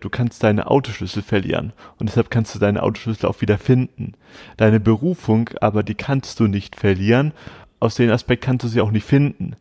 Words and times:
Du 0.00 0.10
kannst 0.10 0.44
deine 0.44 0.68
Autoschlüssel 0.68 1.22
verlieren 1.22 1.72
und 1.98 2.08
deshalb 2.08 2.30
kannst 2.30 2.54
du 2.54 2.60
deine 2.60 2.84
Autoschlüssel 2.84 3.28
auch 3.28 3.40
wieder 3.40 3.58
finden. 3.58 4.12
Deine 4.56 4.78
Berufung 4.78 5.50
aber, 5.60 5.82
die 5.82 5.96
kannst 5.96 6.38
du 6.38 6.46
nicht 6.46 6.76
verlieren. 6.76 7.32
Aus 7.80 7.96
dem 7.96 8.10
Aspekt 8.10 8.44
kannst 8.44 8.62
du 8.64 8.68
sie 8.68 8.80
auch 8.80 8.92
nicht 8.92 9.04
finden. 9.04 9.56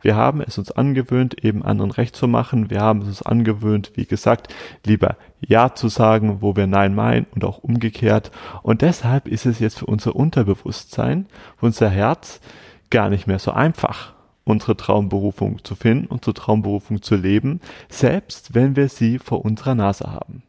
Wir 0.00 0.16
haben 0.16 0.40
es 0.40 0.56
uns 0.56 0.70
angewöhnt, 0.70 1.44
eben 1.44 1.62
anderen 1.62 1.90
recht 1.90 2.16
zu 2.16 2.28
machen. 2.28 2.70
Wir 2.70 2.80
haben 2.80 3.02
es 3.02 3.08
uns 3.08 3.22
angewöhnt, 3.22 3.92
wie 3.94 4.06
gesagt, 4.06 4.52
lieber 4.86 5.16
Ja 5.40 5.74
zu 5.74 5.88
sagen, 5.88 6.40
wo 6.40 6.56
wir 6.56 6.66
Nein 6.66 6.94
meinen 6.94 7.26
und 7.34 7.44
auch 7.44 7.58
umgekehrt. 7.58 8.30
Und 8.62 8.80
deshalb 8.80 9.28
ist 9.28 9.44
es 9.44 9.58
jetzt 9.58 9.78
für 9.78 9.86
unser 9.86 10.16
Unterbewusstsein, 10.16 11.26
für 11.58 11.66
unser 11.66 11.90
Herz 11.90 12.40
gar 12.88 13.10
nicht 13.10 13.26
mehr 13.26 13.38
so 13.38 13.50
einfach 13.50 14.13
unsere 14.44 14.76
Traumberufung 14.76 15.64
zu 15.64 15.74
finden, 15.74 16.06
unsere 16.06 16.34
Traumberufung 16.34 17.02
zu 17.02 17.16
leben, 17.16 17.60
selbst 17.88 18.54
wenn 18.54 18.76
wir 18.76 18.88
sie 18.88 19.18
vor 19.18 19.44
unserer 19.44 19.74
Nase 19.74 20.12
haben. 20.12 20.42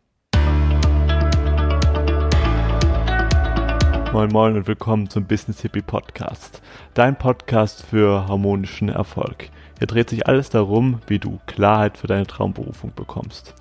Moin 4.11 4.29
Moin 4.31 4.55
und 4.55 4.67
willkommen 4.67 5.09
zum 5.09 5.25
Business 5.25 5.61
Hippie 5.61 5.81
Podcast, 5.81 6.61
dein 6.93 7.17
Podcast 7.17 7.85
für 7.85 8.27
harmonischen 8.27 8.87
Erfolg. 8.87 9.49
Hier 9.77 9.87
dreht 9.87 10.09
sich 10.09 10.25
alles 10.25 10.49
darum, 10.49 10.99
wie 11.07 11.19
du 11.19 11.39
Klarheit 11.47 11.97
für 11.97 12.07
deine 12.07 12.25
Traumberufung 12.25 12.93
bekommst. 12.95 13.55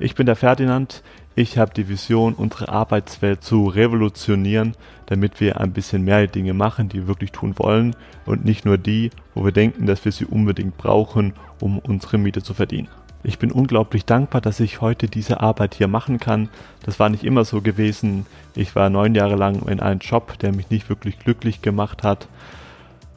Ich 0.00 0.16
bin 0.16 0.26
der 0.26 0.34
Ferdinand, 0.34 1.04
ich 1.40 1.56
habe 1.56 1.72
die 1.72 1.88
Vision, 1.88 2.34
unsere 2.34 2.68
Arbeitswelt 2.68 3.42
zu 3.42 3.66
revolutionieren, 3.66 4.74
damit 5.06 5.40
wir 5.40 5.58
ein 5.58 5.72
bisschen 5.72 6.04
mehr 6.04 6.26
Dinge 6.26 6.52
machen, 6.52 6.90
die 6.90 6.98
wir 6.98 7.08
wirklich 7.08 7.32
tun 7.32 7.54
wollen 7.56 7.96
und 8.26 8.44
nicht 8.44 8.66
nur 8.66 8.76
die, 8.76 9.10
wo 9.34 9.42
wir 9.44 9.52
denken, 9.52 9.86
dass 9.86 10.04
wir 10.04 10.12
sie 10.12 10.26
unbedingt 10.26 10.76
brauchen, 10.76 11.32
um 11.58 11.78
unsere 11.78 12.18
Miete 12.18 12.42
zu 12.42 12.52
verdienen. 12.52 12.88
Ich 13.22 13.38
bin 13.38 13.52
unglaublich 13.52 14.04
dankbar, 14.04 14.42
dass 14.42 14.60
ich 14.60 14.82
heute 14.82 15.08
diese 15.08 15.40
Arbeit 15.40 15.74
hier 15.74 15.88
machen 15.88 16.18
kann. 16.20 16.50
Das 16.84 17.00
war 17.00 17.08
nicht 17.08 17.24
immer 17.24 17.44
so 17.46 17.62
gewesen. 17.62 18.26
Ich 18.54 18.74
war 18.76 18.90
neun 18.90 19.14
Jahre 19.14 19.36
lang 19.36 19.66
in 19.66 19.80
einem 19.80 20.00
Job, 20.00 20.38
der 20.38 20.52
mich 20.52 20.68
nicht 20.68 20.90
wirklich 20.90 21.18
glücklich 21.18 21.62
gemacht 21.62 22.02
hat 22.02 22.28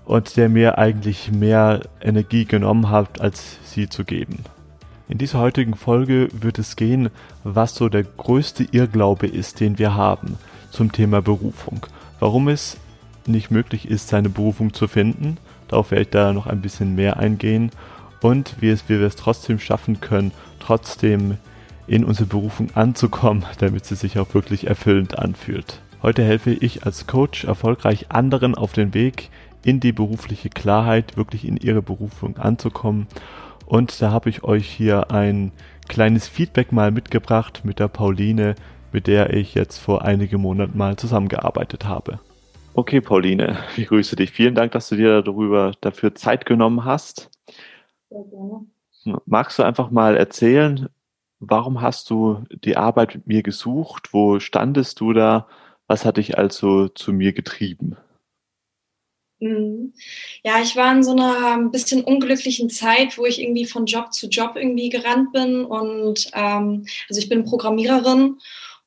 und 0.06 0.38
der 0.38 0.48
mir 0.48 0.78
eigentlich 0.78 1.32
mehr 1.32 1.82
Energie 2.02 2.46
genommen 2.46 2.90
hat, 2.90 3.20
als 3.20 3.58
sie 3.66 3.90
zu 3.90 4.06
geben. 4.06 4.46
In 5.14 5.20
dieser 5.20 5.38
heutigen 5.38 5.76
Folge 5.76 6.28
wird 6.32 6.58
es 6.58 6.76
gehen, 6.76 7.12
was 7.44 7.76
so 7.76 7.88
der 7.88 8.02
größte 8.02 8.64
Irrglaube 8.72 9.28
ist, 9.28 9.60
den 9.60 9.78
wir 9.78 9.94
haben 9.94 10.40
zum 10.72 10.92
Thema 10.92 11.22
Berufung. 11.22 11.86
Warum 12.20 12.48
es 12.48 12.78
nicht 13.28 13.52
möglich 13.52 13.88
ist, 13.88 14.08
seine 14.08 14.30
Berufung 14.30 14.74
zu 14.74 14.88
finden. 14.88 15.38
Darauf 15.68 15.92
werde 15.92 16.02
ich 16.02 16.10
da 16.10 16.34
noch 16.34 16.48
ein 16.48 16.62
bisschen 16.62 16.96
mehr 16.96 17.18
eingehen. 17.18 17.70
Und 18.22 18.56
wie, 18.60 18.70
es, 18.70 18.90
wie 18.90 19.00
wir 19.00 19.06
es 19.06 19.16
trotzdem 19.16 19.60
schaffen 19.60 20.02
können, 20.02 20.32
trotzdem 20.60 21.38
in 21.86 22.06
unsere 22.06 22.26
Berufung 22.26 22.70
anzukommen, 22.74 23.46
damit 23.60 23.86
sie 23.86 23.94
sich 23.94 24.18
auch 24.18 24.34
wirklich 24.34 24.66
erfüllend 24.66 25.20
anfühlt. 25.20 25.80
Heute 26.02 26.24
helfe 26.24 26.54
ich 26.54 26.88
als 26.88 27.06
Coach 27.06 27.44
erfolgreich 27.44 28.08
anderen 28.10 28.56
auf 28.56 28.74
den 28.74 28.96
Weg 28.96 29.30
in 29.64 29.80
die 29.80 29.92
berufliche 29.92 30.50
Klarheit, 30.50 31.18
wirklich 31.18 31.46
in 31.46 31.58
ihre 31.58 31.84
Berufung 31.84 32.38
anzukommen. 32.38 33.06
Und 33.66 34.02
da 34.02 34.12
habe 34.12 34.30
ich 34.30 34.44
euch 34.44 34.68
hier 34.68 35.12
ein 35.12 35.52
kleines 35.88 36.28
Feedback 36.28 36.72
mal 36.72 36.92
mitgebracht 36.92 37.62
mit 37.64 37.80
der 37.80 37.88
Pauline, 37.88 38.56
mit 38.92 39.08
der 39.08 39.34
ich 39.34 39.56
jetzt 39.56 39.78
vor 39.80 40.04
einigen 40.04 40.42
Monaten 40.42 40.78
mal 40.78 40.96
zusammengearbeitet 40.96 41.86
habe. 41.86 42.20
Okay, 42.76 43.02
Pauline, 43.02 43.58
ich 43.78 43.88
grüße 43.88 44.16
dich. 44.16 44.32
Vielen 44.32 44.56
Dank, 44.56 44.72
dass 44.72 44.90
du 44.90 44.96
dir 44.96 45.22
darüber 45.22 45.74
dafür 45.82 46.16
Zeit 46.16 46.46
genommen 46.46 46.86
hast. 46.86 47.30
Sehr 48.10 48.24
gerne. 48.30 48.66
Magst 49.26 49.60
du 49.60 49.64
einfach 49.64 49.92
mal 49.92 50.16
erzählen, 50.16 50.88
warum 51.40 51.82
hast 51.82 52.10
du 52.10 52.44
die 52.50 52.78
Arbeit 52.78 53.16
mit 53.16 53.28
mir 53.28 53.44
gesucht? 53.44 54.14
Wo 54.14 54.40
standest 54.40 55.02
du 55.02 55.12
da? 55.14 55.48
Was 55.88 56.06
hat 56.06 56.18
dich 56.18 56.38
also 56.38 56.88
zu 56.88 57.12
mir 57.12 57.34
getrieben? 57.34 57.98
Mhm. 59.44 59.94
Ja, 60.44 60.62
ich 60.62 60.78
war 60.78 60.94
in 60.94 61.04
so 61.04 61.12
einer 61.12 61.56
ein 61.58 61.70
bisschen 61.72 62.02
unglücklichen 62.06 62.70
Zeit, 62.70 63.18
wo 63.18 63.26
ich 63.26 63.42
irgendwie 63.42 63.66
von 63.66 63.86
Job 63.86 64.14
zu 64.14 64.28
Job 64.30 64.56
irgendwie 64.56 64.88
gerannt 64.88 65.34
bin 65.34 65.66
und 65.66 66.28
ähm, 66.34 66.86
also 67.10 67.20
ich 67.20 67.28
bin 67.28 67.44
Programmiererin 67.44 68.38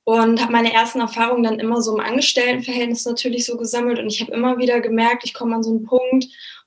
und 0.04 0.40
habe 0.40 0.52
meine 0.52 0.72
ersten 0.72 1.00
Erfahrungen 1.00 1.42
dann 1.42 1.60
immer 1.60 1.82
so 1.82 1.94
im 1.94 2.00
Angestelltenverhältnis 2.00 3.04
natürlich 3.04 3.44
so 3.44 3.58
gesammelt 3.58 3.98
und 3.98 4.06
ich 4.06 4.22
habe 4.22 4.32
immer 4.32 4.56
wieder 4.56 4.80
gemerkt, 4.80 5.24
ich 5.24 5.34
komme 5.34 5.56
an 5.56 5.62
so 5.62 5.70
einen 5.70 5.84
Punkt, 5.84 6.26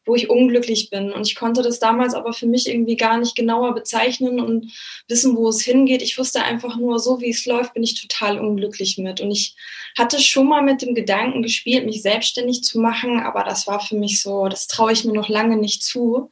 wo 0.10 0.16
ich 0.16 0.30
unglücklich 0.30 0.90
bin. 0.90 1.14
Und 1.14 1.28
ich 1.28 1.36
konnte 1.36 1.62
das 1.62 1.80
damals 1.80 2.16
aber 2.16 2.34
für 2.34 2.48
mich 2.48 2.68
irgendwie 2.68 2.98
gar 2.98 3.18
nicht 3.20 3.36
genauer 3.36 3.76
bezeichnen 3.76 4.40
und 4.40 4.74
wissen, 5.08 5.38
wo 5.38 5.48
es 5.48 5.62
hingeht. 5.62 6.02
Ich 6.02 6.18
wusste 6.18 6.44
einfach 6.44 6.76
nur, 6.78 7.00
so 7.00 7.22
wie 7.22 7.30
es 7.30 7.46
läuft, 7.46 7.76
bin 7.76 7.84
ich 7.84 8.02
total 8.02 8.40
unglücklich 8.40 8.98
mit. 8.98 9.22
Und 9.22 9.32
ich 9.32 9.56
hatte 9.98 10.20
schon 10.20 10.48
mal 10.48 10.64
mit 10.64 10.82
dem 10.82 10.96
Gedanken 10.96 11.44
gespielt, 11.44 11.86
mich 11.86 12.02
selbstständig 12.02 12.64
zu 12.64 12.80
machen, 12.80 13.20
aber 13.20 13.44
das 13.44 13.68
war 13.68 13.80
für 13.80 13.96
mich 13.96 14.22
so, 14.22 14.48
das 14.48 14.68
traue 14.68 14.92
ich 14.92 15.06
mir 15.06 15.14
noch 15.14 15.30
lange 15.30 15.58
nicht 15.58 15.84
zu. 15.84 16.30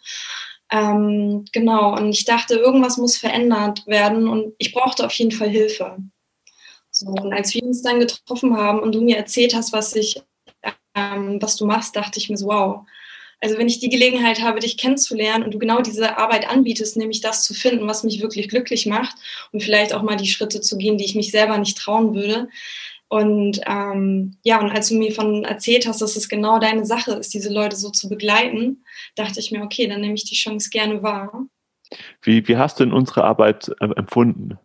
Ähm, 0.71 1.45
genau, 1.53 1.95
und 1.95 2.09
ich 2.09 2.25
dachte, 2.25 2.55
irgendwas 2.55 2.97
muss 2.97 3.17
verändert 3.17 3.87
werden 3.87 4.27
und 4.27 4.53
ich 4.57 4.73
brauchte 4.73 5.05
auf 5.05 5.13
jeden 5.13 5.31
Fall 5.31 5.49
Hilfe. 5.49 5.97
So, 6.89 7.07
und 7.07 7.31
als 7.31 7.53
wir 7.53 7.63
uns 7.63 7.83
dann 7.83 7.99
getroffen 7.99 8.57
haben 8.57 8.79
und 8.79 8.95
du 8.95 9.01
mir 9.01 9.17
erzählt 9.17 9.55
hast, 9.55 9.71
was 9.71 9.95
ich, 9.95 10.21
ähm, 10.95 11.41
was 11.41 11.55
du 11.55 11.65
machst, 11.65 11.95
dachte 11.95 12.19
ich 12.19 12.29
mir 12.29 12.37
so, 12.37 12.47
wow, 12.47 12.85
also 13.39 13.57
wenn 13.57 13.67
ich 13.67 13.79
die 13.79 13.89
Gelegenheit 13.89 14.41
habe, 14.41 14.59
dich 14.59 14.77
kennenzulernen 14.77 15.43
und 15.43 15.53
du 15.53 15.59
genau 15.59 15.81
diese 15.81 16.17
Arbeit 16.17 16.49
anbietest, 16.49 16.97
nämlich 16.97 17.21
das 17.21 17.43
zu 17.43 17.53
finden, 17.53 17.87
was 17.87 18.03
mich 18.03 18.21
wirklich 18.21 18.49
glücklich 18.49 18.85
macht 18.85 19.15
und 19.51 19.61
vielleicht 19.61 19.93
auch 19.93 20.01
mal 20.01 20.17
die 20.17 20.27
Schritte 20.27 20.61
zu 20.61 20.77
gehen, 20.77 20.97
die 20.97 21.05
ich 21.05 21.15
mich 21.15 21.31
selber 21.31 21.57
nicht 21.57 21.77
trauen 21.77 22.15
würde. 22.15 22.49
Und 23.09 23.61
ähm, 23.65 24.37
ja, 24.43 24.59
und 24.59 24.69
als 24.71 24.89
du 24.89 24.95
mir 24.95 25.13
von 25.13 25.45
erzählt 25.45 25.87
hast, 25.87 26.01
dass 26.01 26.17
es 26.17 26.27
genau 26.27 26.59
deine 26.59 26.85
Sache 26.85 27.11
ist, 27.13 27.33
diese 27.33 27.53
Leute 27.53 27.77
so 27.77 27.89
zu 27.89 28.09
begleiten, 28.09 28.83
dachte 29.15 29.39
ich 29.39 29.51
mir, 29.51 29.61
okay, 29.63 29.87
dann 29.87 30.01
nehme 30.01 30.15
ich 30.15 30.25
die 30.25 30.35
Chance 30.35 30.69
gerne 30.69 31.01
wahr. 31.03 31.45
Wie, 32.21 32.45
wie 32.47 32.57
hast 32.57 32.79
du 32.79 32.83
denn 32.83 32.93
unsere 32.93 33.23
Arbeit 33.23 33.71
äh, 33.79 33.87
empfunden? 33.95 34.57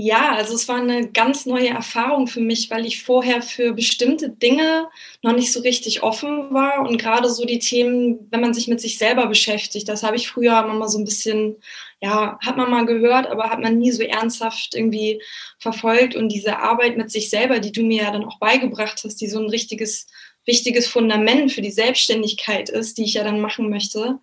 Ja, 0.00 0.36
also 0.36 0.54
es 0.54 0.68
war 0.68 0.76
eine 0.76 1.10
ganz 1.10 1.44
neue 1.44 1.70
Erfahrung 1.70 2.28
für 2.28 2.38
mich, 2.40 2.70
weil 2.70 2.86
ich 2.86 3.02
vorher 3.02 3.42
für 3.42 3.72
bestimmte 3.72 4.30
Dinge 4.30 4.86
noch 5.22 5.32
nicht 5.34 5.52
so 5.52 5.58
richtig 5.60 6.04
offen 6.04 6.54
war. 6.54 6.86
Und 6.88 6.98
gerade 6.98 7.28
so 7.28 7.44
die 7.44 7.58
Themen, 7.58 8.28
wenn 8.30 8.40
man 8.40 8.54
sich 8.54 8.68
mit 8.68 8.80
sich 8.80 8.96
selber 8.96 9.26
beschäftigt, 9.26 9.88
das 9.88 10.04
habe 10.04 10.14
ich 10.14 10.28
früher 10.28 10.56
immer 10.60 10.74
mal 10.74 10.86
so 10.88 10.98
ein 10.98 11.04
bisschen, 11.04 11.56
ja, 12.00 12.38
hat 12.40 12.56
man 12.56 12.70
mal 12.70 12.86
gehört, 12.86 13.26
aber 13.26 13.50
hat 13.50 13.58
man 13.58 13.76
nie 13.78 13.90
so 13.90 14.04
ernsthaft 14.04 14.76
irgendwie 14.76 15.20
verfolgt. 15.58 16.14
Und 16.14 16.28
diese 16.28 16.60
Arbeit 16.60 16.96
mit 16.96 17.10
sich 17.10 17.28
selber, 17.28 17.58
die 17.58 17.72
du 17.72 17.82
mir 17.82 18.04
ja 18.04 18.12
dann 18.12 18.24
auch 18.24 18.38
beigebracht 18.38 19.00
hast, 19.04 19.16
die 19.20 19.26
so 19.26 19.40
ein 19.40 19.50
richtiges, 19.50 20.06
wichtiges 20.46 20.86
Fundament 20.86 21.50
für 21.50 21.60
die 21.60 21.72
Selbstständigkeit 21.72 22.68
ist, 22.68 22.98
die 22.98 23.04
ich 23.04 23.14
ja 23.14 23.24
dann 23.24 23.40
machen 23.40 23.68
möchte, 23.68 24.20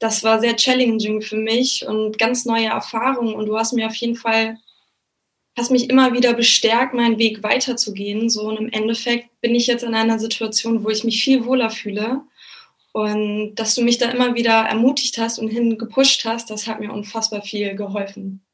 das 0.00 0.22
war 0.22 0.38
sehr 0.40 0.56
challenging 0.56 1.22
für 1.22 1.36
mich 1.36 1.86
und 1.86 2.18
ganz 2.18 2.44
neue 2.44 2.66
Erfahrungen. 2.66 3.34
Und 3.34 3.46
du 3.46 3.56
hast 3.56 3.72
mir 3.72 3.86
auf 3.86 3.94
jeden 3.94 4.16
Fall 4.16 4.58
hast 5.56 5.70
mich 5.70 5.88
immer 5.90 6.12
wieder 6.12 6.34
bestärkt, 6.34 6.94
meinen 6.94 7.18
Weg 7.18 7.42
weiterzugehen. 7.42 8.28
So 8.28 8.48
und 8.48 8.58
im 8.58 8.68
Endeffekt 8.70 9.40
bin 9.40 9.54
ich 9.54 9.66
jetzt 9.66 9.84
in 9.84 9.94
einer 9.94 10.18
Situation, 10.18 10.84
wo 10.84 10.90
ich 10.90 11.04
mich 11.04 11.22
viel 11.22 11.44
wohler 11.44 11.70
fühle. 11.70 12.22
Und 12.92 13.56
dass 13.56 13.74
du 13.74 13.82
mich 13.82 13.98
da 13.98 14.10
immer 14.10 14.34
wieder 14.34 14.52
ermutigt 14.52 15.18
hast 15.18 15.38
und 15.38 15.48
hingepusht 15.48 16.24
hast, 16.24 16.50
das 16.50 16.68
hat 16.68 16.80
mir 16.80 16.92
unfassbar 16.92 17.42
viel 17.42 17.74
geholfen. 17.74 18.44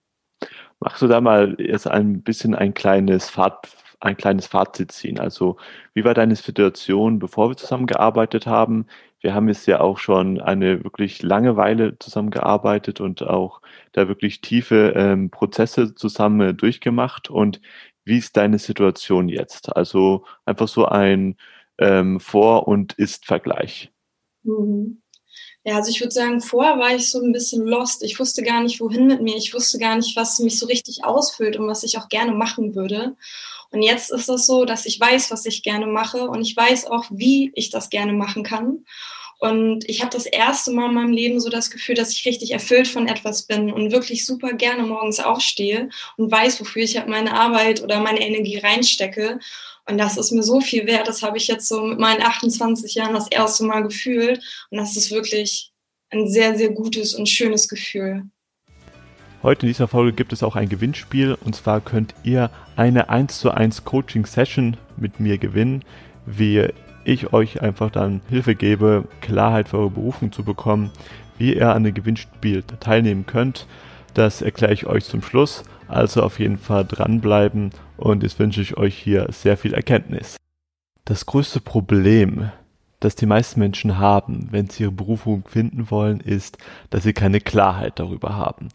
Machst 0.78 1.02
du 1.02 1.08
da 1.08 1.20
mal 1.20 1.56
jetzt 1.58 1.86
ein 1.86 2.22
bisschen 2.22 2.54
ein 2.54 2.72
kleines 2.72 3.28
Fahrt, 3.28 3.68
ein 4.00 4.16
kleines 4.16 4.46
Fazit 4.46 4.92
ziehen? 4.92 5.18
Also, 5.18 5.58
wie 5.92 6.04
war 6.04 6.14
deine 6.14 6.36
Situation, 6.36 7.18
bevor 7.18 7.50
wir 7.50 7.56
zusammengearbeitet 7.58 8.46
haben? 8.46 8.86
wir 9.20 9.34
haben 9.34 9.48
jetzt 9.48 9.66
ja 9.66 9.80
auch 9.80 9.98
schon 9.98 10.40
eine 10.40 10.82
wirklich 10.82 11.22
lange 11.22 11.56
Weile 11.56 11.98
zusammengearbeitet 11.98 13.00
und 13.00 13.22
auch 13.22 13.59
da 13.92 14.08
wirklich 14.08 14.40
tiefe 14.40 14.92
ähm, 14.96 15.30
Prozesse 15.30 15.94
zusammen 15.94 16.56
durchgemacht. 16.56 17.30
Und 17.30 17.60
wie 18.04 18.18
ist 18.18 18.36
deine 18.36 18.58
Situation 18.58 19.28
jetzt? 19.28 19.74
Also 19.76 20.24
einfach 20.44 20.68
so 20.68 20.86
ein 20.86 21.36
ähm, 21.78 22.20
Vor- 22.20 22.68
und 22.68 22.92
Ist-Vergleich. 22.94 23.90
Mhm. 24.42 25.02
Ja, 25.62 25.76
also 25.76 25.90
ich 25.90 26.00
würde 26.00 26.12
sagen, 26.12 26.40
vorher 26.40 26.78
war 26.78 26.94
ich 26.94 27.10
so 27.10 27.20
ein 27.20 27.32
bisschen 27.32 27.66
lost. 27.66 28.02
Ich 28.02 28.18
wusste 28.18 28.42
gar 28.42 28.62
nicht, 28.62 28.80
wohin 28.80 29.06
mit 29.06 29.20
mir. 29.20 29.36
Ich 29.36 29.52
wusste 29.52 29.78
gar 29.78 29.96
nicht, 29.96 30.16
was 30.16 30.38
mich 30.38 30.58
so 30.58 30.66
richtig 30.66 31.04
ausfüllt 31.04 31.56
und 31.58 31.66
was 31.68 31.82
ich 31.82 31.98
auch 31.98 32.08
gerne 32.08 32.32
machen 32.32 32.74
würde. 32.74 33.14
Und 33.70 33.82
jetzt 33.82 34.10
ist 34.10 34.28
es 34.28 34.46
so, 34.46 34.64
dass 34.64 34.86
ich 34.86 34.98
weiß, 34.98 35.30
was 35.30 35.46
ich 35.46 35.62
gerne 35.62 35.86
mache 35.86 36.28
und 36.28 36.40
ich 36.40 36.56
weiß 36.56 36.86
auch, 36.86 37.04
wie 37.10 37.52
ich 37.54 37.70
das 37.70 37.90
gerne 37.90 38.12
machen 38.12 38.42
kann. 38.42 38.84
Und 39.40 39.88
ich 39.88 40.02
habe 40.02 40.10
das 40.12 40.26
erste 40.26 40.70
Mal 40.70 40.90
in 40.90 40.94
meinem 40.94 41.12
Leben 41.12 41.40
so 41.40 41.48
das 41.48 41.70
Gefühl, 41.70 41.94
dass 41.94 42.12
ich 42.12 42.26
richtig 42.26 42.50
erfüllt 42.50 42.86
von 42.86 43.08
etwas 43.08 43.44
bin 43.44 43.72
und 43.72 43.90
wirklich 43.90 44.26
super 44.26 44.52
gerne 44.52 44.82
morgens 44.82 45.18
aufstehe 45.18 45.88
und 46.18 46.30
weiß, 46.30 46.60
wofür 46.60 46.82
ich 46.82 46.98
halt 46.98 47.08
meine 47.08 47.32
Arbeit 47.32 47.82
oder 47.82 48.00
meine 48.00 48.20
Energie 48.20 48.58
reinstecke. 48.58 49.38
Und 49.88 49.96
das 49.96 50.18
ist 50.18 50.30
mir 50.30 50.42
so 50.42 50.60
viel 50.60 50.86
wert. 50.86 51.08
Das 51.08 51.22
habe 51.22 51.38
ich 51.38 51.48
jetzt 51.48 51.68
so 51.68 51.80
mit 51.80 51.98
meinen 51.98 52.20
28 52.20 52.94
Jahren 52.94 53.14
das 53.14 53.28
erste 53.30 53.64
Mal 53.64 53.80
gefühlt. 53.82 54.44
Und 54.68 54.76
das 54.76 54.94
ist 54.94 55.10
wirklich 55.10 55.72
ein 56.10 56.28
sehr, 56.28 56.54
sehr 56.58 56.70
gutes 56.72 57.14
und 57.14 57.26
schönes 57.26 57.66
Gefühl. 57.66 58.24
Heute 59.42 59.62
in 59.62 59.68
dieser 59.68 59.88
Folge 59.88 60.12
gibt 60.12 60.34
es 60.34 60.42
auch 60.42 60.54
ein 60.54 60.68
Gewinnspiel 60.68 61.34
und 61.42 61.56
zwar 61.56 61.80
könnt 61.80 62.14
ihr 62.24 62.50
eine 62.76 63.08
1 63.08 63.40
zu 63.40 63.50
1 63.50 63.86
Coaching 63.86 64.26
Session 64.26 64.76
mit 64.98 65.18
mir 65.18 65.38
gewinnen, 65.38 65.82
wie 66.26 66.68
ich 67.04 67.32
euch 67.32 67.62
einfach 67.62 67.90
dann 67.90 68.20
Hilfe 68.28 68.54
gebe, 68.54 69.04
Klarheit 69.20 69.68
für 69.68 69.78
eure 69.78 69.90
Berufung 69.90 70.32
zu 70.32 70.44
bekommen, 70.44 70.90
wie 71.38 71.54
ihr 71.54 71.74
an 71.74 71.84
dem 71.84 71.94
Gewinnspiel 71.94 72.62
teilnehmen 72.80 73.26
könnt. 73.26 73.66
Das 74.14 74.42
erkläre 74.42 74.72
ich 74.72 74.86
euch 74.86 75.04
zum 75.04 75.22
Schluss, 75.22 75.64
also 75.88 76.22
auf 76.22 76.38
jeden 76.38 76.58
Fall 76.58 76.84
dranbleiben 76.84 77.70
und 77.96 78.22
jetzt 78.22 78.38
wünsche 78.38 78.60
ich 78.60 78.76
euch 78.76 78.96
hier 78.96 79.26
sehr 79.30 79.56
viel 79.56 79.74
Erkenntnis. 79.74 80.36
Das 81.04 81.26
größte 81.26 81.60
Problem, 81.60 82.50
das 83.00 83.14
die 83.14 83.26
meisten 83.26 83.60
Menschen 83.60 83.98
haben, 83.98 84.48
wenn 84.50 84.68
sie 84.68 84.84
ihre 84.84 84.92
Berufung 84.92 85.44
finden 85.48 85.90
wollen, 85.90 86.20
ist, 86.20 86.58
dass 86.90 87.02
sie 87.02 87.12
keine 87.12 87.40
Klarheit 87.40 87.98
darüber 87.98 88.36
haben. 88.36 88.68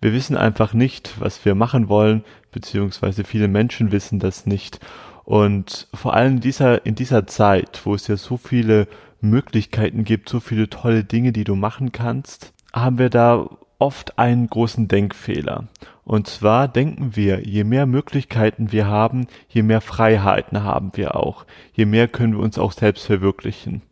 Wir 0.00 0.12
wissen 0.12 0.36
einfach 0.36 0.74
nicht, 0.74 1.14
was 1.18 1.44
wir 1.44 1.54
machen 1.54 1.88
wollen, 1.88 2.22
beziehungsweise 2.52 3.24
viele 3.24 3.48
Menschen 3.48 3.92
wissen 3.92 4.18
das 4.18 4.46
nicht. 4.46 4.78
Und 5.26 5.88
vor 5.92 6.14
allem 6.14 6.34
in 6.34 6.40
dieser, 6.40 6.86
in 6.86 6.94
dieser 6.94 7.26
Zeit, 7.26 7.80
wo 7.82 7.96
es 7.96 8.06
ja 8.06 8.16
so 8.16 8.36
viele 8.36 8.86
Möglichkeiten 9.20 10.04
gibt, 10.04 10.28
so 10.28 10.38
viele 10.38 10.70
tolle 10.70 11.02
Dinge, 11.02 11.32
die 11.32 11.42
du 11.42 11.56
machen 11.56 11.90
kannst, 11.90 12.52
haben 12.72 12.98
wir 12.98 13.10
da 13.10 13.48
oft 13.80 14.20
einen 14.20 14.46
großen 14.46 14.86
Denkfehler. 14.86 15.66
Und 16.04 16.28
zwar 16.28 16.68
denken 16.68 17.16
wir, 17.16 17.44
je 17.44 17.64
mehr 17.64 17.86
Möglichkeiten 17.86 18.70
wir 18.70 18.86
haben, 18.86 19.26
je 19.48 19.62
mehr 19.62 19.80
Freiheiten 19.80 20.62
haben 20.62 20.92
wir 20.94 21.16
auch, 21.16 21.44
je 21.72 21.86
mehr 21.86 22.06
können 22.06 22.34
wir 22.34 22.40
uns 22.40 22.56
auch 22.56 22.70
selbst 22.70 23.04
verwirklichen. 23.04 23.82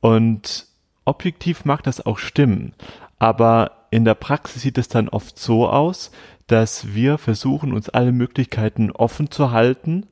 Und 0.00 0.66
objektiv 1.06 1.64
mag 1.64 1.82
das 1.84 2.04
auch 2.04 2.18
stimmen, 2.18 2.74
aber 3.18 3.86
in 3.90 4.04
der 4.04 4.14
Praxis 4.14 4.60
sieht 4.60 4.76
es 4.76 4.88
dann 4.88 5.08
oft 5.08 5.38
so 5.38 5.70
aus, 5.70 6.10
dass 6.48 6.92
wir 6.94 7.16
versuchen, 7.16 7.72
uns 7.72 7.88
alle 7.88 8.12
Möglichkeiten 8.12 8.90
offen 8.90 9.30
zu 9.30 9.52
halten 9.52 10.06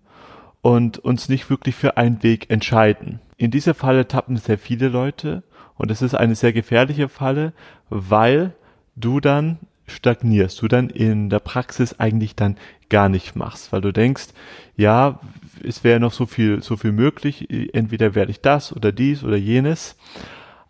und 0.63 0.99
uns 0.99 1.29
nicht 1.29 1.51
wirklich 1.51 1.75
für 1.75 1.97
einen 1.97 2.23
Weg 2.23 2.51
entscheiden. 2.51 3.21
In 3.37 3.51
dieser 3.51 3.75
Falle 3.75 4.09
tappen 4.09 4.37
sehr 4.37 4.59
viele 4.59 4.89
Leute 4.89 5.43
und 5.77 5.91
es 5.91 6.03
ist 6.03 6.15
eine 6.15 6.35
sehr 6.35 6.53
gefährliche 6.53 7.09
Falle, 7.09 7.53
weil 7.89 8.55
du 8.97 9.21
dann 9.21 9.59
stagnierst, 9.87 10.61
du 10.61 10.69
dann 10.69 10.91
in 10.91 11.31
der 11.31 11.39
Praxis 11.39 11.99
eigentlich 11.99 12.35
dann 12.35 12.57
gar 12.89 13.09
nicht 13.09 13.37
machst, 13.37 13.73
weil 13.73 13.81
du 13.81 13.93
denkst, 13.93 14.29
ja, 14.77 15.21
es 15.65 15.85
wäre 15.85 16.01
noch 16.01 16.13
so 16.13 16.27
viel, 16.27 16.63
so 16.63 16.77
viel 16.77 16.93
möglich, 16.93 17.49
entweder 17.75 18.15
werde 18.15 18.31
ich 18.31 18.41
das 18.41 18.75
oder 18.75 18.93
dies 18.93 19.25
oder 19.25 19.37
jenes, 19.37 19.97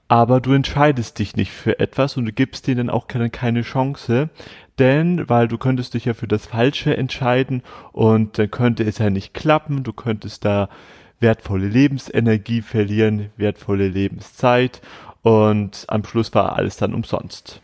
aber 0.08 0.40
du 0.40 0.52
entscheidest 0.52 1.19
dich 1.19 1.37
nicht 1.37 1.52
für 1.52 1.78
etwas 1.78 2.16
und 2.16 2.25
du 2.25 2.32
gibst 2.32 2.66
denen 2.66 2.90
auch 2.90 3.06
keine, 3.06 3.31
keine 3.31 3.62
Chance, 3.62 4.31
denn, 4.78 5.28
weil 5.28 5.49
du 5.49 5.58
könntest 5.58 5.94
dich 5.94 6.06
ja 6.06 6.14
für 6.14 6.28
das 6.28 6.46
Falsche 6.46 6.96
entscheiden 6.96 7.62
und 7.93 8.38
dann 8.38 8.50
könnte 8.50 8.84
es 8.84 8.99
ja 8.99 9.10
nicht 9.10 9.34
klappen, 9.34 9.82
du 9.82 9.93
könntest 9.93 10.44
da 10.44 10.69
wertvolle 11.20 11.69
Lebensenergie 11.69 12.62
verlieren, 12.62 13.31
wertvolle 13.37 13.88
Lebenszeit 13.88 14.81
und 15.22 15.84
am 15.88 16.05
Schluss 16.05 16.34
war 16.34 16.56
alles 16.56 16.76
dann 16.76 16.94
umsonst. 16.94 17.61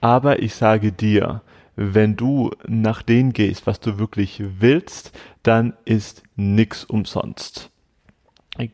Aber 0.00 0.40
ich 0.40 0.54
sage 0.54 0.92
dir, 0.92 1.42
wenn 1.76 2.16
du 2.16 2.50
nach 2.66 3.02
dem 3.02 3.32
gehst, 3.32 3.66
was 3.66 3.80
du 3.80 3.98
wirklich 3.98 4.42
willst, 4.60 5.12
dann 5.42 5.74
ist 5.84 6.22
nix 6.36 6.84
umsonst. 6.84 7.70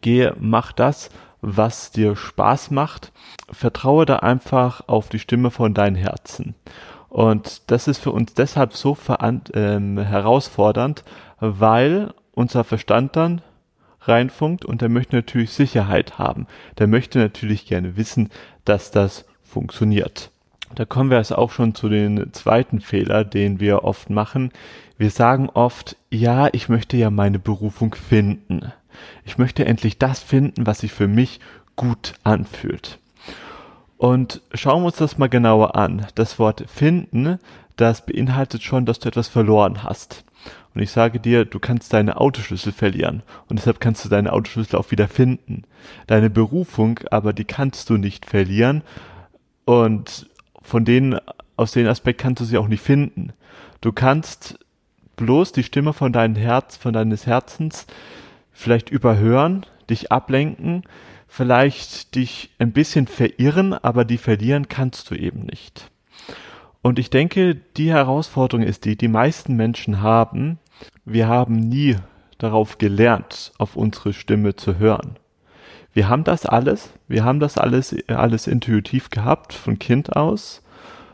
Gehe, 0.01 0.35
mach 0.39 0.73
das, 0.73 1.11
was 1.41 1.91
dir 1.91 2.17
Spaß 2.17 2.71
macht. 2.71 3.13
Vertraue 3.51 4.07
da 4.07 4.17
einfach 4.17 4.83
auf 4.89 5.09
die 5.09 5.19
Stimme 5.19 5.51
von 5.51 5.75
deinem 5.75 5.97
Herzen. 5.97 6.55
Und 7.09 7.71
das 7.71 7.89
ist 7.89 7.99
für 7.99 8.11
uns 8.11 8.35
deshalb 8.35 8.75
so 8.75 8.97
ähm, 9.55 9.99
herausfordernd, 9.99 11.05
weil 11.41 12.13
unser 12.33 12.65
Verstand 12.65 13.17
dann 13.17 13.43
reinfunkt 14.03 14.65
und 14.65 14.81
der 14.81 14.89
möchte 14.89 15.17
natürlich 15.17 15.53
Sicherheit 15.53 16.19
haben. 16.19 16.47
Der 16.79 16.87
möchte 16.87 17.19
natürlich 17.19 17.67
gerne 17.67 17.97
wissen, 17.97 18.31
dass 18.65 18.91
das 18.91 19.25
funktioniert. 19.43 20.31
Da 20.75 20.85
kommen 20.85 21.11
wir 21.11 21.19
jetzt 21.19 21.35
auch 21.35 21.51
schon 21.51 21.75
zu 21.75 21.89
den 21.89 22.33
zweiten 22.33 22.81
Fehler, 22.81 23.25
den 23.25 23.61
wir 23.61 23.85
oft 23.85 24.11
machen. 24.11 24.51
Wir 24.99 25.11
sagen 25.11 25.49
oft, 25.49 25.97
ja, 26.11 26.49
ich 26.53 26.69
möchte 26.69 26.97
ja 26.97 27.11
meine 27.11 27.39
Berufung 27.39 27.95
finden. 27.95 28.73
Ich 29.25 29.39
möchte 29.39 29.65
endlich 29.65 29.99
das 29.99 30.23
finden, 30.23 30.67
was 30.67 30.81
sich 30.81 30.93
für 30.93 31.09
mich 31.09 31.41
gut 31.77 32.15
anfühlt. 32.25 32.99
Und 33.99 34.43
schauen 34.53 34.83
wir 34.83 34.87
uns 34.87 34.97
das 34.97 35.19
mal 35.19 35.29
genauer 35.29 35.77
an. 35.77 36.07
Das 36.15 36.39
Wort 36.39 36.65
finden, 36.69 37.39
das 37.77 38.05
beinhaltet 38.05 38.63
schon, 38.63 38.87
dass 38.87 38.99
du 38.99 39.09
etwas 39.09 39.29
verloren 39.29 39.83
hast. 39.83 40.25
Und 40.75 40.83
ich 40.83 40.91
sage 40.91 41.21
dir, 41.21 41.47
du 41.47 41.59
kannst 41.59 41.95
deine 41.95 42.21
Autoschlüssel 42.21 42.73
verlieren. 42.73 43.23
Und 43.49 43.59
deshalb 43.59 43.81
kannst 43.81 44.05
du 44.05 44.11
deine 44.11 44.33
Autoschlüssel 44.33 44.79
auch 44.79 44.91
wieder 44.91 45.09
finden. 45.09 45.63
Deine 46.07 46.29
Berufung, 46.29 47.01
aber 47.11 47.33
die 47.33 47.47
kannst 47.47 47.89
du 47.89 47.97
nicht 47.97 48.27
verlieren. 48.27 48.83
Und 49.65 50.29
von 50.61 50.85
denen, 50.85 51.19
aus 51.57 51.73
dem 51.73 51.87
Aspekt 51.89 52.21
kannst 52.21 52.41
du 52.41 52.45
sie 52.45 52.59
auch 52.59 52.69
nicht 52.69 52.83
finden. 52.83 53.33
Du 53.81 53.93
kannst 53.93 54.59
bloß 55.17 55.53
die 55.53 55.63
Stimme 55.63 55.95
von 55.95 56.13
deinem 56.13 56.37
Herz, 56.37 56.77
von 56.77 56.93
deines 56.93 57.27
Herzens 57.27 57.87
vielleicht 58.57 58.91
überhören, 58.91 59.67
dich 59.89 60.11
ablenken, 60.11 60.83
vielleicht 61.29 62.15
dich 62.15 62.51
ein 62.59 62.73
bisschen 62.73 63.07
verirren, 63.07 63.75
aber 63.75 64.05
die 64.05 64.19
verlieren 64.19 64.69
kannst 64.69 65.11
du 65.11 65.15
eben 65.15 65.43
nicht. 65.43 65.91
Und 66.83 66.99
ich 66.99 67.11
denke, 67.11 67.55
die 67.55 67.91
Herausforderung 67.91 68.65
ist 68.65 68.85
die, 68.85 68.97
die 68.97 69.09
meisten 69.09 69.57
Menschen 69.57 70.01
haben, 70.01 70.59
wir 71.05 71.29
haben 71.29 71.57
nie 71.57 71.97
darauf 72.39 72.79
gelernt, 72.79 73.53
auf 73.59 73.77
unsere 73.77 74.13
Stimme 74.13 74.57
zu 74.57 74.79
hören. 74.79 75.19
Wir 75.93 76.09
haben 76.09 76.25
das 76.25 76.47
alles, 76.47 76.91
wir 77.09 77.25
haben 77.25 77.41
das 77.41 77.59
alles, 77.59 77.95
alles 78.09 78.47
intuitiv 78.47 79.11
gehabt, 79.11 79.53
von 79.53 79.79
Kind 79.79 80.17
aus, 80.17 80.63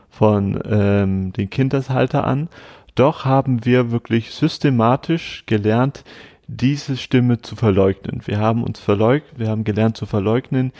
von 0.09 0.61
ähm, 0.65 1.33
den 1.33 1.49
Kindeshalter 1.49 2.25
an. 2.25 2.49
Doch 2.95 3.25
haben 3.25 3.65
wir 3.65 3.91
wirklich 3.91 4.31
systematisch 4.31 5.43
gelernt, 5.45 6.03
diese 6.47 6.97
Stimme 6.97 7.41
zu 7.41 7.55
verleugnen. 7.55 8.21
Wir 8.25 8.39
haben 8.39 8.63
uns 8.63 8.79
verleugnet, 8.79 9.39
wir 9.39 9.49
haben 9.49 9.63
gelernt 9.63 9.97
zu 9.97 10.05
verleugnen, 10.05 10.71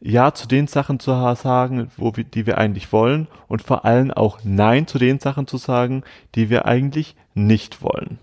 ja 0.00 0.32
zu 0.32 0.46
den 0.46 0.66
Sachen 0.66 1.00
zu 1.00 1.10
sagen, 1.34 1.90
wo 1.96 2.16
wir, 2.16 2.24
die 2.24 2.46
wir 2.46 2.58
eigentlich 2.58 2.92
wollen 2.92 3.28
und 3.48 3.62
vor 3.62 3.84
allem 3.84 4.10
auch 4.10 4.40
Nein 4.44 4.86
zu 4.86 4.98
den 4.98 5.18
Sachen 5.18 5.46
zu 5.46 5.56
sagen, 5.56 6.02
die 6.34 6.50
wir 6.50 6.66
eigentlich 6.66 7.16
nicht 7.34 7.82
wollen. 7.82 8.18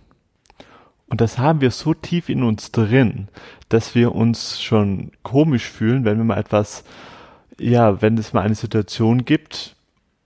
Und 1.08 1.22
das 1.22 1.38
haben 1.38 1.62
wir 1.62 1.72
so 1.72 1.94
tief 1.94 2.30
in 2.30 2.44
uns 2.44 2.72
drin, 2.72 3.28
dass 3.70 3.94
wir 3.94 4.16
uns 4.16 4.62
schon 4.62 5.12
komisch 5.22 5.70
fühlen, 5.70 6.06
wenn 6.06 6.18
wir 6.18 6.24
mal 6.24 6.40
etwas, 6.40 6.84
ja, 7.60 8.02
wenn 8.02 8.18
es 8.18 8.34
mal 8.34 8.42
eine 8.42 8.56
Situation 8.56 9.26
gibt, 9.26 9.76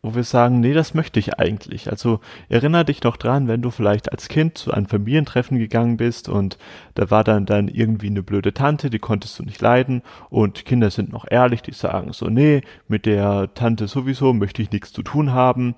wo 0.08 0.16
wir 0.16 0.24
sagen, 0.24 0.62
nee, 0.62 0.74
das 0.74 0.94
möchte 0.94 1.20
ich 1.20 1.38
eigentlich. 1.38 1.90
Also 1.92 2.22
erinnere 2.48 2.86
dich 2.86 3.04
noch 3.04 3.18
dran, 3.18 3.48
wenn 3.48 3.62
du 3.62 3.72
vielleicht 3.72 4.12
als 4.12 4.30
Kind 4.30 4.58
zu 4.58 4.72
einem 4.72 4.88
Familientreffen 4.88 5.60
gegangen 5.60 5.98
bist 5.98 6.30
und 6.30 6.58
da 6.96 7.12
war 7.12 7.26
dann 7.26 7.46
dann 7.46 7.68
irgendwie 7.68 8.08
eine 8.08 8.24
blöde 8.24 8.54
Tante, 8.54 8.90
die 8.90 9.00
konntest 9.00 9.38
du 9.38 9.44
nicht 9.44 9.62
leiden 9.62 10.02
und 10.30 10.66
Kinder 10.66 10.90
sind 10.90 11.12
noch 11.12 11.26
ehrlich, 11.30 11.62
die 11.62 11.74
sagen 11.74 12.14
so, 12.14 12.28
nee, 12.28 12.62
mit 12.88 13.06
der 13.06 13.54
Tante 13.54 13.88
sowieso 13.88 14.32
möchte 14.34 14.62
ich 14.62 14.72
nichts 14.72 14.94
zu 14.94 15.04
tun 15.04 15.34
haben. 15.34 15.76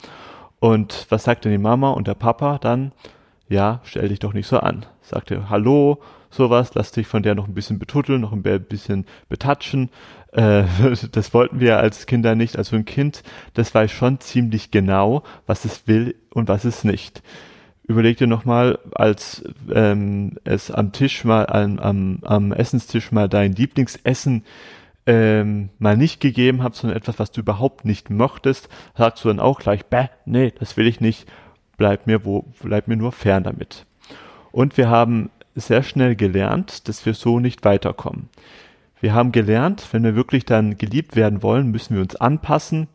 Und 0.60 1.08
was 1.10 1.24
sagt 1.24 1.46
denn 1.46 1.52
die 1.52 1.58
Mama 1.58 1.90
und 1.92 2.08
der 2.08 2.16
Papa 2.16 2.60
dann? 2.60 2.92
Ja, 3.50 3.82
stell 3.84 4.10
dich 4.10 4.20
doch 4.20 4.34
nicht 4.34 4.48
so 4.48 4.60
an. 4.60 4.86
Sagt 5.02 5.32
er, 5.32 5.50
hallo, 5.50 6.00
sowas, 6.30 6.72
lass 6.76 6.92
dich 6.92 7.08
von 7.08 7.24
der 7.24 7.34
noch 7.34 7.48
ein 7.48 7.56
bisschen 7.56 7.80
betutteln, 7.80 8.22
noch 8.22 8.32
ein 8.32 8.44
bisschen 8.44 9.06
betatschen. 9.28 9.90
Äh, 10.32 10.64
das 11.12 11.34
wollten 11.34 11.60
wir 11.60 11.80
als 11.80 12.06
Kinder 12.06 12.36
nicht. 12.36 12.58
Also 12.58 12.76
ein 12.76 12.86
Kind, 12.86 13.24
das 13.56 13.74
weiß 13.74 13.92
schon 13.92 14.20
ziemlich 14.20 14.70
genau, 14.70 15.24
was 15.48 15.66
es 15.66 15.88
will 15.88 16.16
und 16.30 16.48
was 16.48 16.64
es 16.64 16.84
nicht. 16.84 17.24
Überleg 17.88 18.18
dir 18.18 18.28
nochmal, 18.28 18.78
als 18.94 19.44
ähm, 19.74 20.38
es 20.44 20.70
am 20.70 20.92
Tisch 20.92 21.26
mal, 21.26 21.48
am, 21.48 21.80
am, 21.80 22.20
am 22.22 22.52
Essenstisch 22.52 23.12
mal 23.12 23.28
dein 23.28 23.54
Lieblingsessen 23.54 24.44
ähm, 25.08 25.70
mal 25.80 25.98
nicht 25.98 26.22
gegeben 26.22 26.62
hat, 26.62 26.76
sondern 26.76 26.98
etwas, 26.98 27.18
was 27.18 27.32
du 27.32 27.42
überhaupt 27.42 27.84
nicht 27.86 28.12
mochtest, 28.12 28.70
sagst 28.96 29.24
du 29.24 29.30
dann 29.30 29.40
auch 29.40 29.60
gleich, 29.60 29.88
bäh, 29.88 30.10
nee, 30.26 30.54
das 30.60 30.78
will 30.78 30.86
ich 30.86 31.02
nicht, 31.02 31.26
bleib 31.80 32.06
mir 32.06 32.24
wo, 32.26 32.46
bleib 32.62 32.88
mir 32.88 32.98
nur 32.98 33.12
fern 33.12 33.44
damit. 33.44 33.88
Und 34.52 34.78
wir 34.78 34.90
haben 34.90 35.32
sehr 35.56 35.82
schnell 35.82 36.16
gelernt, 36.16 36.88
dass 36.88 37.06
wir 37.08 37.16
so 37.16 37.40
nicht 37.40 37.66
weiterkommen. 37.66 38.30
Wir 39.02 39.14
haben 39.14 39.32
gelernt, 39.32 39.88
wenn 39.92 40.04
wir 40.04 40.16
wirklich 40.16 40.46
dann 40.46 40.78
geliebt 40.78 41.16
werden 41.16 41.42
wollen, 41.42 41.72
müssen 41.72 41.96
wir 41.96 42.02
uns 42.02 42.16
anpassen, 42.16 42.88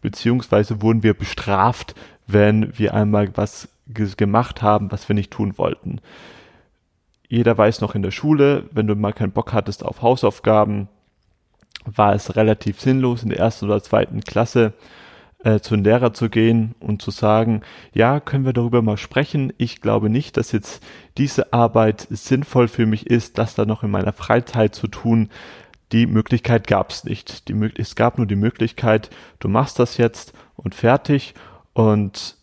beziehungsweise 0.00 0.82
wurden 0.82 1.02
wir 1.02 1.14
bestraft, 1.14 1.94
wenn 2.26 2.76
wir 2.78 2.94
einmal 2.94 3.30
was 3.36 3.68
gemacht 4.16 4.62
haben, 4.62 4.90
was 4.90 5.08
wir 5.08 5.14
nicht 5.14 5.32
tun 5.32 5.58
wollten. 5.58 6.00
Jeder 7.28 7.56
weiß 7.58 7.80
noch 7.80 7.94
in 7.94 8.02
der 8.02 8.10
Schule, 8.10 8.64
wenn 8.72 8.86
du 8.86 8.94
mal 8.94 9.12
keinen 9.12 9.32
Bock 9.32 9.52
hattest 9.52 9.84
auf 9.84 10.00
Hausaufgaben, 10.00 10.88
war 11.84 12.14
es 12.14 12.36
relativ 12.36 12.80
sinnlos 12.80 13.22
in 13.22 13.30
der 13.30 13.38
ersten 13.38 13.66
oder 13.66 13.82
zweiten 13.82 14.20
Klasse 14.20 14.72
äh, 15.44 15.60
zu 15.60 15.74
einem 15.74 15.84
Lehrer 15.84 16.12
zu 16.12 16.28
gehen 16.28 16.74
und 16.80 17.00
zu 17.02 17.10
sagen, 17.10 17.62
ja, 17.92 18.20
können 18.20 18.44
wir 18.44 18.52
darüber 18.52 18.82
mal 18.82 18.96
sprechen. 18.96 19.52
Ich 19.58 19.80
glaube 19.80 20.10
nicht, 20.10 20.36
dass 20.36 20.52
jetzt 20.52 20.82
diese 21.16 21.52
Arbeit 21.52 22.06
sinnvoll 22.10 22.68
für 22.68 22.86
mich 22.86 23.06
ist, 23.06 23.38
das 23.38 23.54
dann 23.54 23.68
noch 23.68 23.82
in 23.82 23.90
meiner 23.90 24.12
Freizeit 24.12 24.74
zu 24.74 24.86
tun. 24.86 25.30
Die 25.92 26.06
Möglichkeit 26.06 26.66
gab 26.66 26.90
es 26.90 27.04
nicht. 27.04 27.48
Die, 27.48 27.54
es 27.76 27.96
gab 27.96 28.18
nur 28.18 28.26
die 28.26 28.36
Möglichkeit, 28.36 29.10
du 29.38 29.48
machst 29.48 29.78
das 29.78 29.96
jetzt 29.96 30.32
und 30.56 30.74
fertig. 30.74 31.34
Und 31.72 32.36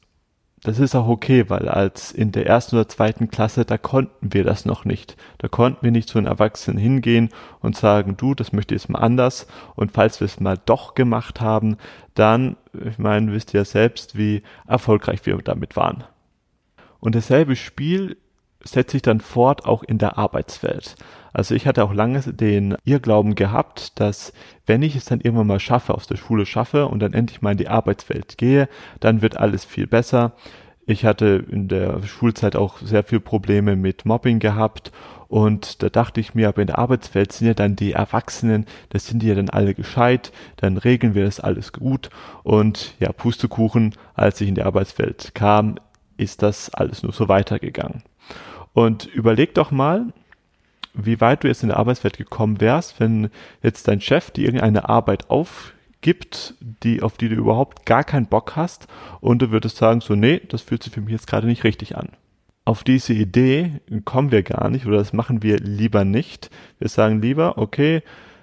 das 0.68 0.80
ist 0.80 0.96
auch 0.96 1.08
okay, 1.08 1.50
weil 1.50 1.70
als 1.70 2.12
in 2.12 2.34
der 2.34 2.46
ersten 2.46 2.76
oder 2.76 2.90
zweiten 2.90 3.30
Klasse, 3.30 3.64
da 3.64 3.78
konnten 3.78 4.34
wir 4.34 4.44
das 4.44 4.66
noch 4.66 4.84
nicht. 4.84 5.16
Da 5.38 5.48
konnten 5.48 5.82
wir 5.82 5.92
nicht 5.92 6.10
zu 6.10 6.18
einem 6.18 6.28
Erwachsenen 6.28 6.78
hingehen 6.78 7.30
und 7.62 7.78
sagen, 7.78 8.18
du, 8.18 8.36
das 8.36 8.52
möchte 8.52 8.76
ich 8.76 8.82
jetzt 8.82 8.90
mal 8.90 9.00
anders. 9.00 9.48
Und 9.76 9.94
falls 9.94 10.20
wir 10.20 10.26
es 10.26 10.42
mal 10.42 10.60
doch 10.66 10.94
gemacht 10.94 11.40
haben, 11.40 11.78
dann, 12.16 12.58
ich 12.86 12.98
meine, 12.98 13.32
wisst 13.32 13.54
ihr 13.54 13.62
ja 13.62 13.66
selbst, 13.66 14.18
wie 14.18 14.44
erfolgreich 14.68 15.26
wir 15.26 15.38
damit 15.38 15.78
waren. 15.78 16.04
Und 17.00 17.16
dasselbe 17.16 17.56
Spiel 17.56 18.18
setzt 18.64 18.92
sich 18.92 19.02
dann 19.02 19.20
fort 19.20 19.66
auch 19.66 19.84
in 19.84 19.98
der 19.98 20.18
Arbeitswelt. 20.18 20.96
Also 21.34 21.54
ich 21.54 21.68
hatte 21.68 21.84
auch 21.84 21.94
lange 21.94 22.22
den 22.22 22.76
Irrglauben 22.84 23.36
gehabt, 23.36 24.00
dass 24.00 24.34
wenn 24.66 24.82
ich 24.82 24.96
es 24.96 25.06
dann 25.06 25.22
irgendwann 25.22 25.48
mal 25.48 25.60
schaffe, 25.60 25.94
aus 25.94 26.08
der 26.08 26.18
Schule 26.18 26.46
schaffe 26.46 26.88
und 26.88 27.00
dann 27.00 27.14
endlich 27.14 27.42
mal 27.42 27.52
in 27.52 27.58
die 27.58 27.68
Arbeitswelt 27.68 28.38
gehe, 28.38 28.68
dann 29.00 29.22
wird 29.22 29.38
alles 29.38 29.64
viel 29.64 29.88
besser. 29.88 30.34
Ich 30.86 31.06
hatte 31.06 31.46
in 31.50 31.68
der 31.68 32.02
Schulzeit 32.04 32.56
auch 32.56 32.78
sehr 32.80 33.04
viel 33.04 33.20
Probleme 33.20 33.76
mit 33.76 34.06
Mobbing 34.06 34.40
gehabt 34.40 34.92
und 35.28 35.84
da 35.84 35.90
dachte 35.90 36.22
ich 36.22 36.34
mir, 36.34 36.48
aber 36.48 36.62
in 36.62 36.68
der 36.68 36.80
Arbeitswelt 36.80 37.34
sind 37.34 37.48
ja 37.48 37.54
dann 37.54 37.76
die 37.76 37.92
Erwachsenen, 37.92 38.66
das 38.90 39.06
sind 39.06 39.22
die 39.22 39.28
ja 39.28 39.36
dann 39.36 39.50
alle 39.50 39.74
gescheit, 39.74 40.32
dann 40.56 40.78
regeln 40.78 41.14
wir 41.14 41.26
das 41.26 41.42
alles 41.42 41.74
gut 41.74 42.10
und 42.44 42.96
ja, 43.00 43.12
Pustekuchen, 43.12 43.96
als 44.16 44.40
ich 44.40 44.48
in 44.48 44.56
die 44.56 44.64
Arbeitswelt 44.64 45.36
kam, 45.36 45.76
ist 46.16 46.42
das 46.42 46.74
alles 46.74 47.04
nur 47.04 47.14
so 47.14 47.28
weitergegangen. 47.28 48.04
Und 48.74 49.06
überleg 49.06 49.54
doch 49.56 49.72
mal, 49.72 50.14
wie 50.94 51.22
weit 51.22 51.44
du 51.44 51.48
jetzt 51.48 51.64
in 51.64 51.70
der 51.70 51.78
Arbeitswelt 51.78 52.18
gekommen 52.18 52.60
wärst, 52.60 53.00
wenn 53.00 53.30
jetzt 53.62 53.88
dein 53.88 54.02
Chef 54.02 54.32
dir 54.32 54.46
irgendeine 54.46 54.90
Arbeit 54.90 55.30
aufgibt, 55.30 56.56
die, 56.84 57.02
auf 57.02 57.18
die 57.18 57.30
du 57.30 57.36
überhaupt 57.36 57.86
gar 57.86 58.04
keinen 58.04 58.28
Bock 58.28 58.56
hast 58.56 58.88
und 59.22 59.42
du 59.42 59.52
würdest 59.52 59.78
sagen, 59.78 60.02
so, 60.02 60.16
nee, 60.16 60.42
das 60.48 60.62
fühlt 60.62 60.84
sich 60.84 60.94
für 60.94 61.02
mich 61.02 61.12
jetzt 61.12 61.28
gerade 61.28 61.48
nicht 61.48 61.64
richtig 61.64 61.98
an. 61.98 62.10
Auf 62.66 62.84
diese 62.84 63.14
Idee 63.14 63.80
kommen 64.04 64.32
wir 64.32 64.44
gar 64.44 64.70
nicht 64.70 64.86
oder 64.86 64.98
das 64.98 65.14
machen 65.14 65.42
wir 65.42 65.58
lieber 65.58 66.04
nicht. 66.04 66.50
Wir 66.80 66.90
sagen 66.90 67.22
lieber, 67.22 67.58
okay, 67.58 68.02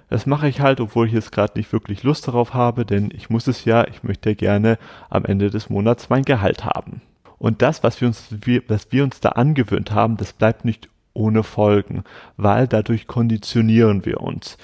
das 0.09 0.25
mache 0.25 0.47
ich 0.47 0.61
halt, 0.61 0.79
obwohl 0.79 1.07
ich 1.07 1.13
jetzt 1.13 1.31
gerade 1.31 1.57
nicht 1.57 1.71
wirklich 1.73 2.03
Lust 2.03 2.27
darauf 2.27 2.53
habe, 2.53 2.85
denn 2.85 3.11
ich 3.13 3.29
muss 3.29 3.47
es 3.47 3.65
ja, 3.65 3.87
ich 3.87 4.03
möchte 4.03 4.35
gerne 4.35 4.77
am 5.09 5.25
Ende 5.25 5.49
des 5.49 5.69
Monats 5.69 6.09
mein 6.09 6.23
Gehalt 6.23 6.65
haben. 6.65 7.01
Und 7.45 7.61
das, 7.61 7.83
was 7.83 8.01
wir 8.01 8.07
uns, 8.07 8.25
was 8.67 8.91
wir 8.91 9.03
uns 9.03 9.19
da 9.19 9.29
angewöhnt 9.29 9.91
haben, 9.91 10.17
das 10.17 10.33
bleibt 10.33 10.65
nicht 10.65 10.89
ohne 11.13 11.43
Folgen, 11.43 12.03
weil 12.37 12.67
dadurch 12.67 13.05
konditionieren 13.05 14.03
wir 14.03 14.21
uns. 14.21 14.57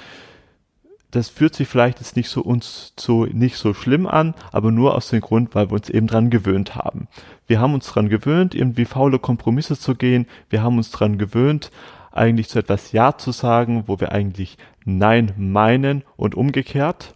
Das 1.11 1.29
fühlt 1.29 1.53
sich 1.53 1.67
vielleicht 1.67 1.99
jetzt 1.99 2.15
nicht 2.15 2.27
so 2.27 2.41
uns 2.41 2.93
so 2.99 3.25
nicht 3.25 3.57
so 3.57 3.75
schlimm 3.75 4.07
an, 4.07 4.33
aber 4.51 4.71
nur 4.71 4.95
aus 4.95 5.09
dem 5.09 5.21
Grund, 5.21 5.53
weil 5.53 5.69
wir 5.69 5.75
uns 5.75 5.91
eben 5.91 6.07
dran 6.07 6.31
gewöhnt 6.31 6.73
haben. 6.73 7.07
Wir 7.45 7.59
haben 7.59 7.75
uns 7.75 7.85
dran 7.85 8.09
gewöhnt, 8.09 8.55
irgendwie 8.55 8.85
faule 8.85 9.19
Kompromisse 9.19 9.77
zu 9.77 9.93
gehen. 9.93 10.25
Wir 10.49 10.63
haben 10.63 10.77
uns 10.77 10.89
dran 10.89 11.19
gewöhnt, 11.19 11.69
eigentlich 12.11 12.49
zu 12.49 12.57
etwas 12.57 12.93
Ja 12.93 13.15
zu 13.15 13.31
sagen, 13.31 13.83
wo 13.85 13.99
wir 13.99 14.11
eigentlich 14.11 14.57
Nein 14.85 15.33
meinen 15.37 16.01
und 16.17 16.33
umgekehrt. 16.33 17.13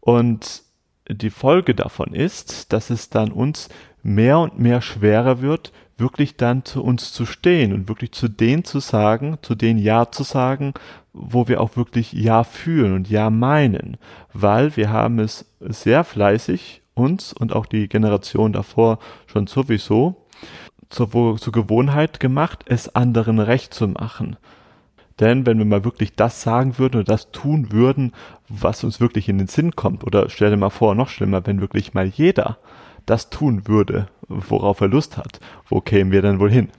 Und 0.00 0.64
die 1.08 1.30
Folge 1.30 1.76
davon 1.76 2.12
ist, 2.12 2.72
dass 2.72 2.90
es 2.90 3.10
dann 3.10 3.30
uns 3.30 3.68
mehr 4.06 4.38
und 4.38 4.58
mehr 4.58 4.80
schwerer 4.80 5.40
wird, 5.40 5.72
wirklich 5.98 6.36
dann 6.36 6.64
zu 6.64 6.82
uns 6.82 7.12
zu 7.12 7.26
stehen 7.26 7.72
und 7.72 7.88
wirklich 7.88 8.12
zu 8.12 8.28
denen 8.28 8.64
zu 8.64 8.78
sagen, 8.78 9.38
zu 9.42 9.54
denen 9.54 9.78
Ja 9.78 10.12
zu 10.12 10.22
sagen, 10.22 10.74
wo 11.12 11.48
wir 11.48 11.60
auch 11.60 11.76
wirklich 11.76 12.12
Ja 12.12 12.44
fühlen 12.44 12.94
und 12.94 13.10
Ja 13.10 13.30
meinen, 13.30 13.96
weil 14.32 14.76
wir 14.76 14.90
haben 14.90 15.18
es 15.18 15.46
sehr 15.60 16.04
fleißig 16.04 16.82
uns 16.94 17.32
und 17.32 17.54
auch 17.54 17.66
die 17.66 17.88
Generation 17.88 18.52
davor 18.52 18.98
schon 19.26 19.46
sowieso 19.46 20.26
zur, 20.88 21.36
zur 21.36 21.52
Gewohnheit 21.52 22.20
gemacht, 22.20 22.64
es 22.66 22.94
anderen 22.94 23.40
recht 23.40 23.74
zu 23.74 23.88
machen. 23.88 24.36
Denn 25.18 25.46
wenn 25.46 25.58
wir 25.58 25.64
mal 25.64 25.84
wirklich 25.84 26.14
das 26.14 26.42
sagen 26.42 26.78
würden 26.78 26.96
oder 26.96 27.04
das 27.04 27.32
tun 27.32 27.72
würden, 27.72 28.12
was 28.48 28.84
uns 28.84 29.00
wirklich 29.00 29.28
in 29.28 29.38
den 29.38 29.48
Sinn 29.48 29.74
kommt, 29.74 30.04
oder 30.04 30.28
stell 30.28 30.50
dir 30.50 30.58
mal 30.58 30.70
vor, 30.70 30.94
noch 30.94 31.08
schlimmer, 31.08 31.46
wenn 31.46 31.60
wirklich 31.60 31.94
mal 31.94 32.06
jeder 32.06 32.58
das 33.06 33.30
tun 33.30 33.66
würde, 33.66 34.08
worauf 34.28 34.80
er 34.80 34.88
Lust 34.88 35.16
hat, 35.16 35.40
wo 35.68 35.80
kämen 35.80 36.12
wir 36.12 36.22
denn 36.22 36.40
wohl 36.40 36.50
hin? 36.50 36.70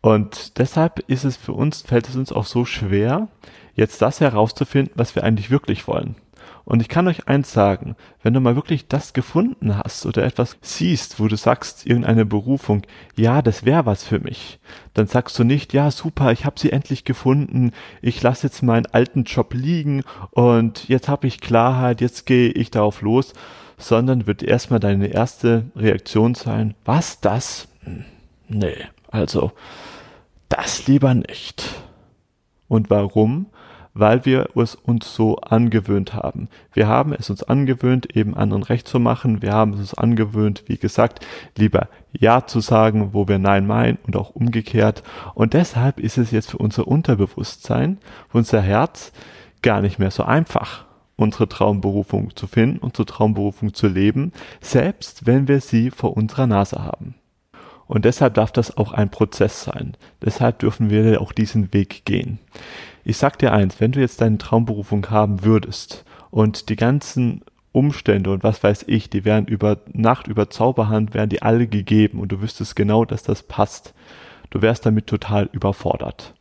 Und 0.00 0.58
deshalb 0.58 1.00
ist 1.08 1.24
es 1.24 1.36
für 1.36 1.52
uns, 1.52 1.82
fällt 1.82 2.08
es 2.08 2.16
uns 2.16 2.32
auch 2.32 2.46
so 2.46 2.64
schwer, 2.64 3.28
jetzt 3.74 4.00
das 4.00 4.20
herauszufinden, 4.20 4.94
was 4.96 5.14
wir 5.14 5.24
eigentlich 5.24 5.50
wirklich 5.50 5.86
wollen. 5.86 6.16
Und 6.64 6.82
ich 6.82 6.88
kann 6.88 7.08
euch 7.08 7.26
eins 7.28 7.50
sagen, 7.50 7.96
wenn 8.22 8.34
du 8.34 8.40
mal 8.40 8.54
wirklich 8.54 8.88
das 8.88 9.14
gefunden 9.14 9.78
hast 9.78 10.04
oder 10.04 10.24
etwas 10.24 10.58
siehst, 10.60 11.18
wo 11.18 11.26
du 11.26 11.36
sagst, 11.36 11.86
irgendeine 11.86 12.26
Berufung, 12.26 12.82
ja, 13.16 13.40
das 13.40 13.64
wäre 13.64 13.86
was 13.86 14.04
für 14.04 14.20
mich, 14.20 14.60
dann 14.92 15.06
sagst 15.06 15.38
du 15.38 15.44
nicht, 15.44 15.72
ja, 15.72 15.90
super, 15.90 16.30
ich 16.30 16.44
habe 16.44 16.60
sie 16.60 16.70
endlich 16.70 17.04
gefunden, 17.04 17.72
ich 18.02 18.22
lasse 18.22 18.48
jetzt 18.48 18.62
meinen 18.62 18.84
alten 18.84 19.24
Job 19.24 19.54
liegen 19.54 20.02
und 20.30 20.88
jetzt 20.90 21.08
habe 21.08 21.26
ich 21.26 21.40
Klarheit, 21.40 22.02
jetzt 22.02 22.26
gehe 22.26 22.50
ich 22.50 22.70
darauf 22.70 23.00
los, 23.00 23.32
sondern 23.78 24.26
wird 24.26 24.42
erstmal 24.42 24.80
deine 24.80 25.06
erste 25.06 25.64
Reaktion 25.74 26.34
sein, 26.34 26.74
was 26.84 27.20
das? 27.20 27.68
Hm, 27.84 28.04
nee, 28.48 28.76
also 29.10 29.52
das 30.48 30.86
lieber 30.86 31.14
nicht. 31.14 31.82
Und 32.66 32.90
warum? 32.90 33.46
Weil 33.94 34.24
wir 34.24 34.50
es 34.54 34.74
uns 34.74 35.12
so 35.14 35.36
angewöhnt 35.38 36.14
haben. 36.14 36.48
Wir 36.72 36.86
haben 36.86 37.12
es 37.12 37.30
uns 37.30 37.42
angewöhnt, 37.42 38.14
eben 38.14 38.36
anderen 38.36 38.62
recht 38.62 38.86
zu 38.86 39.00
machen. 39.00 39.42
Wir 39.42 39.52
haben 39.52 39.72
es 39.72 39.80
uns 39.80 39.94
angewöhnt, 39.94 40.64
wie 40.66 40.76
gesagt, 40.76 41.26
lieber 41.56 41.88
Ja 42.12 42.46
zu 42.46 42.60
sagen, 42.60 43.12
wo 43.12 43.26
wir 43.26 43.38
Nein 43.38 43.66
meinen 43.66 43.98
und 44.06 44.16
auch 44.16 44.30
umgekehrt. 44.30 45.02
Und 45.34 45.54
deshalb 45.54 45.98
ist 45.98 46.18
es 46.18 46.30
jetzt 46.30 46.50
für 46.50 46.58
unser 46.58 46.86
Unterbewusstsein, 46.86 47.98
für 48.28 48.38
unser 48.38 48.60
Herz 48.60 49.12
gar 49.62 49.80
nicht 49.80 49.98
mehr 49.98 50.10
so 50.10 50.22
einfach 50.22 50.87
unsere 51.18 51.48
Traumberufung 51.48 52.34
zu 52.36 52.46
finden, 52.46 52.78
unsere 52.78 53.04
Traumberufung 53.04 53.74
zu 53.74 53.88
leben, 53.88 54.32
selbst 54.60 55.26
wenn 55.26 55.48
wir 55.48 55.60
sie 55.60 55.90
vor 55.90 56.16
unserer 56.16 56.46
Nase 56.46 56.82
haben. 56.82 57.16
Und 57.86 58.04
deshalb 58.04 58.34
darf 58.34 58.52
das 58.52 58.76
auch 58.76 58.92
ein 58.92 59.10
Prozess 59.10 59.64
sein. 59.64 59.96
Deshalb 60.22 60.60
dürfen 60.60 60.90
wir 60.90 61.20
auch 61.20 61.32
diesen 61.32 61.74
Weg 61.74 62.04
gehen. 62.04 62.38
Ich 63.04 63.16
sag 63.16 63.38
dir 63.38 63.52
eins, 63.52 63.80
wenn 63.80 63.92
du 63.92 64.00
jetzt 64.00 64.20
deine 64.20 64.38
Traumberufung 64.38 65.10
haben 65.10 65.42
würdest 65.42 66.04
und 66.30 66.68
die 66.68 66.76
ganzen 66.76 67.42
Umstände 67.72 68.30
und 68.30 68.44
was 68.44 68.62
weiß 68.62 68.84
ich, 68.86 69.10
die 69.10 69.24
wären 69.24 69.46
über 69.46 69.78
Nacht, 69.92 70.28
über 70.28 70.50
Zauberhand, 70.50 71.14
wären 71.14 71.30
die 71.30 71.42
alle 71.42 71.66
gegeben 71.66 72.20
und 72.20 72.30
du 72.30 72.40
wüsstest 72.40 72.76
genau, 72.76 73.04
dass 73.04 73.22
das 73.22 73.42
passt. 73.42 73.92
Du 74.50 74.62
wärst 74.62 74.86
damit 74.86 75.06
total 75.06 75.48
überfordert. 75.52 76.34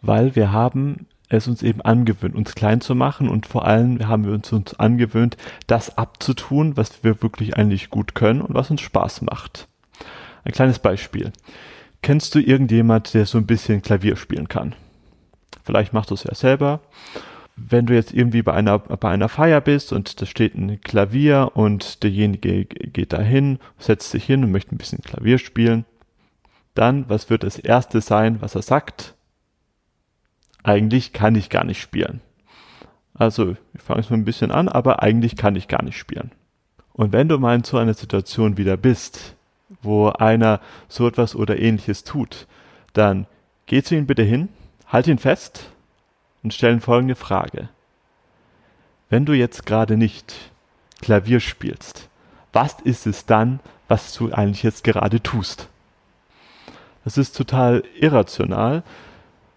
Weil 0.00 0.34
wir 0.34 0.50
haben 0.50 1.06
es 1.30 1.48
uns 1.48 1.62
eben 1.62 1.80
angewöhnt, 1.80 2.34
uns 2.34 2.54
klein 2.54 2.80
zu 2.80 2.94
machen 2.94 3.28
und 3.28 3.46
vor 3.46 3.64
allem 3.64 4.06
haben 4.06 4.26
wir 4.26 4.32
uns, 4.32 4.52
uns 4.52 4.78
angewöhnt, 4.78 5.36
das 5.66 5.96
abzutun, 5.96 6.76
was 6.76 7.02
wir 7.02 7.22
wirklich 7.22 7.56
eigentlich 7.56 7.88
gut 7.88 8.14
können 8.14 8.42
und 8.42 8.54
was 8.54 8.70
uns 8.70 8.82
Spaß 8.82 9.22
macht. 9.22 9.68
Ein 10.44 10.52
kleines 10.52 10.80
Beispiel. 10.80 11.32
Kennst 12.02 12.34
du 12.34 12.40
irgendjemand, 12.40 13.14
der 13.14 13.26
so 13.26 13.38
ein 13.38 13.46
bisschen 13.46 13.80
Klavier 13.80 14.16
spielen 14.16 14.48
kann? 14.48 14.74
Vielleicht 15.62 15.92
machst 15.92 16.10
du 16.10 16.14
es 16.14 16.24
ja 16.24 16.34
selber. 16.34 16.80
Wenn 17.56 17.86
du 17.86 17.94
jetzt 17.94 18.12
irgendwie 18.12 18.42
bei 18.42 18.54
einer, 18.54 18.78
bei 18.78 19.10
einer 19.10 19.28
Feier 19.28 19.60
bist 19.60 19.92
und 19.92 20.20
da 20.20 20.26
steht 20.26 20.54
ein 20.54 20.80
Klavier 20.80 21.52
und 21.54 22.02
derjenige 22.02 22.64
geht 22.64 23.12
dahin, 23.12 23.58
setzt 23.78 24.10
sich 24.10 24.24
hin 24.24 24.42
und 24.42 24.50
möchte 24.50 24.74
ein 24.74 24.78
bisschen 24.78 25.02
Klavier 25.02 25.38
spielen, 25.38 25.84
dann, 26.74 27.08
was 27.08 27.30
wird 27.30 27.44
das 27.44 27.58
erste 27.58 28.00
sein, 28.00 28.40
was 28.40 28.54
er 28.54 28.62
sagt? 28.62 29.14
Eigentlich 30.62 31.12
kann 31.12 31.34
ich 31.34 31.50
gar 31.50 31.64
nicht 31.64 31.80
spielen. 31.80 32.20
Also, 33.14 33.56
ich 33.74 33.82
fange 33.82 34.00
es 34.00 34.10
mal 34.10 34.16
ein 34.16 34.24
bisschen 34.24 34.50
an, 34.50 34.68
aber 34.68 35.02
eigentlich 35.02 35.36
kann 35.36 35.56
ich 35.56 35.68
gar 35.68 35.82
nicht 35.82 35.98
spielen. 35.98 36.30
Und 36.92 37.12
wenn 37.12 37.28
du 37.28 37.38
mal 37.38 37.54
in 37.54 37.64
so 37.64 37.78
einer 37.78 37.94
Situation 37.94 38.56
wieder 38.56 38.76
bist, 38.76 39.36
wo 39.82 40.08
einer 40.08 40.60
so 40.88 41.06
etwas 41.06 41.34
oder 41.34 41.58
ähnliches 41.58 42.04
tut, 42.04 42.46
dann 42.92 43.26
geh 43.66 43.82
zu 43.82 43.94
ihm 43.94 44.06
bitte 44.06 44.22
hin, 44.22 44.48
halt 44.86 45.06
ihn 45.06 45.18
fest 45.18 45.70
und 46.42 46.52
stell 46.52 46.72
ihm 46.72 46.80
folgende 46.80 47.14
Frage. 47.14 47.68
Wenn 49.08 49.24
du 49.24 49.32
jetzt 49.32 49.66
gerade 49.66 49.96
nicht 49.96 50.34
Klavier 51.00 51.40
spielst, 51.40 52.08
was 52.52 52.80
ist 52.80 53.06
es 53.06 53.26
dann, 53.26 53.60
was 53.88 54.14
du 54.14 54.32
eigentlich 54.32 54.62
jetzt 54.62 54.84
gerade 54.84 55.22
tust? 55.22 55.68
Das 57.04 57.16
ist 57.16 57.36
total 57.36 57.82
irrational, 57.98 58.82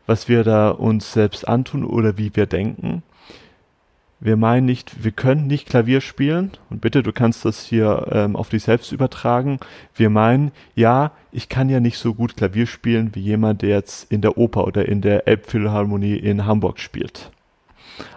was 0.06 0.28
wir 0.28 0.44
da 0.44 0.70
uns 0.70 1.14
selbst 1.14 1.48
antun 1.48 1.84
oder 1.86 2.18
wie 2.18 2.36
wir 2.36 2.46
denken. 2.46 3.04
Wir 4.20 4.38
meinen 4.38 4.66
nicht, 4.66 5.04
wir 5.04 5.12
können 5.12 5.48
nicht 5.48 5.68
Klavier 5.68 6.00
spielen 6.00 6.52
und 6.70 6.80
bitte, 6.80 7.04
du 7.04 7.12
kannst 7.12 7.44
das 7.44 7.66
hier 7.66 8.08
ähm, 8.10 8.38
auf 8.38 8.48
dich 8.48 8.64
selbst 8.64 8.94
übertragen. 8.94 9.60
Wir 9.96 10.10
meinen, 10.10 10.54
ja, 10.76 11.12
ich 11.34 11.50
kann 11.50 11.68
ja 11.68 11.82
nicht 11.82 11.98
so 11.98 12.14
gut 12.14 12.38
Klavier 12.38 12.66
spielen 12.66 13.14
wie 13.16 13.20
jemand, 13.20 13.64
der 13.64 13.70
jetzt 13.70 14.10
in 14.10 14.22
der 14.22 14.38
Oper 14.38 14.66
oder 14.66 14.88
in 14.88 15.02
der 15.02 15.28
Elbphilharmonie 15.28 16.16
in 16.16 16.46
Hamburg 16.46 16.80
spielt. 16.80 17.32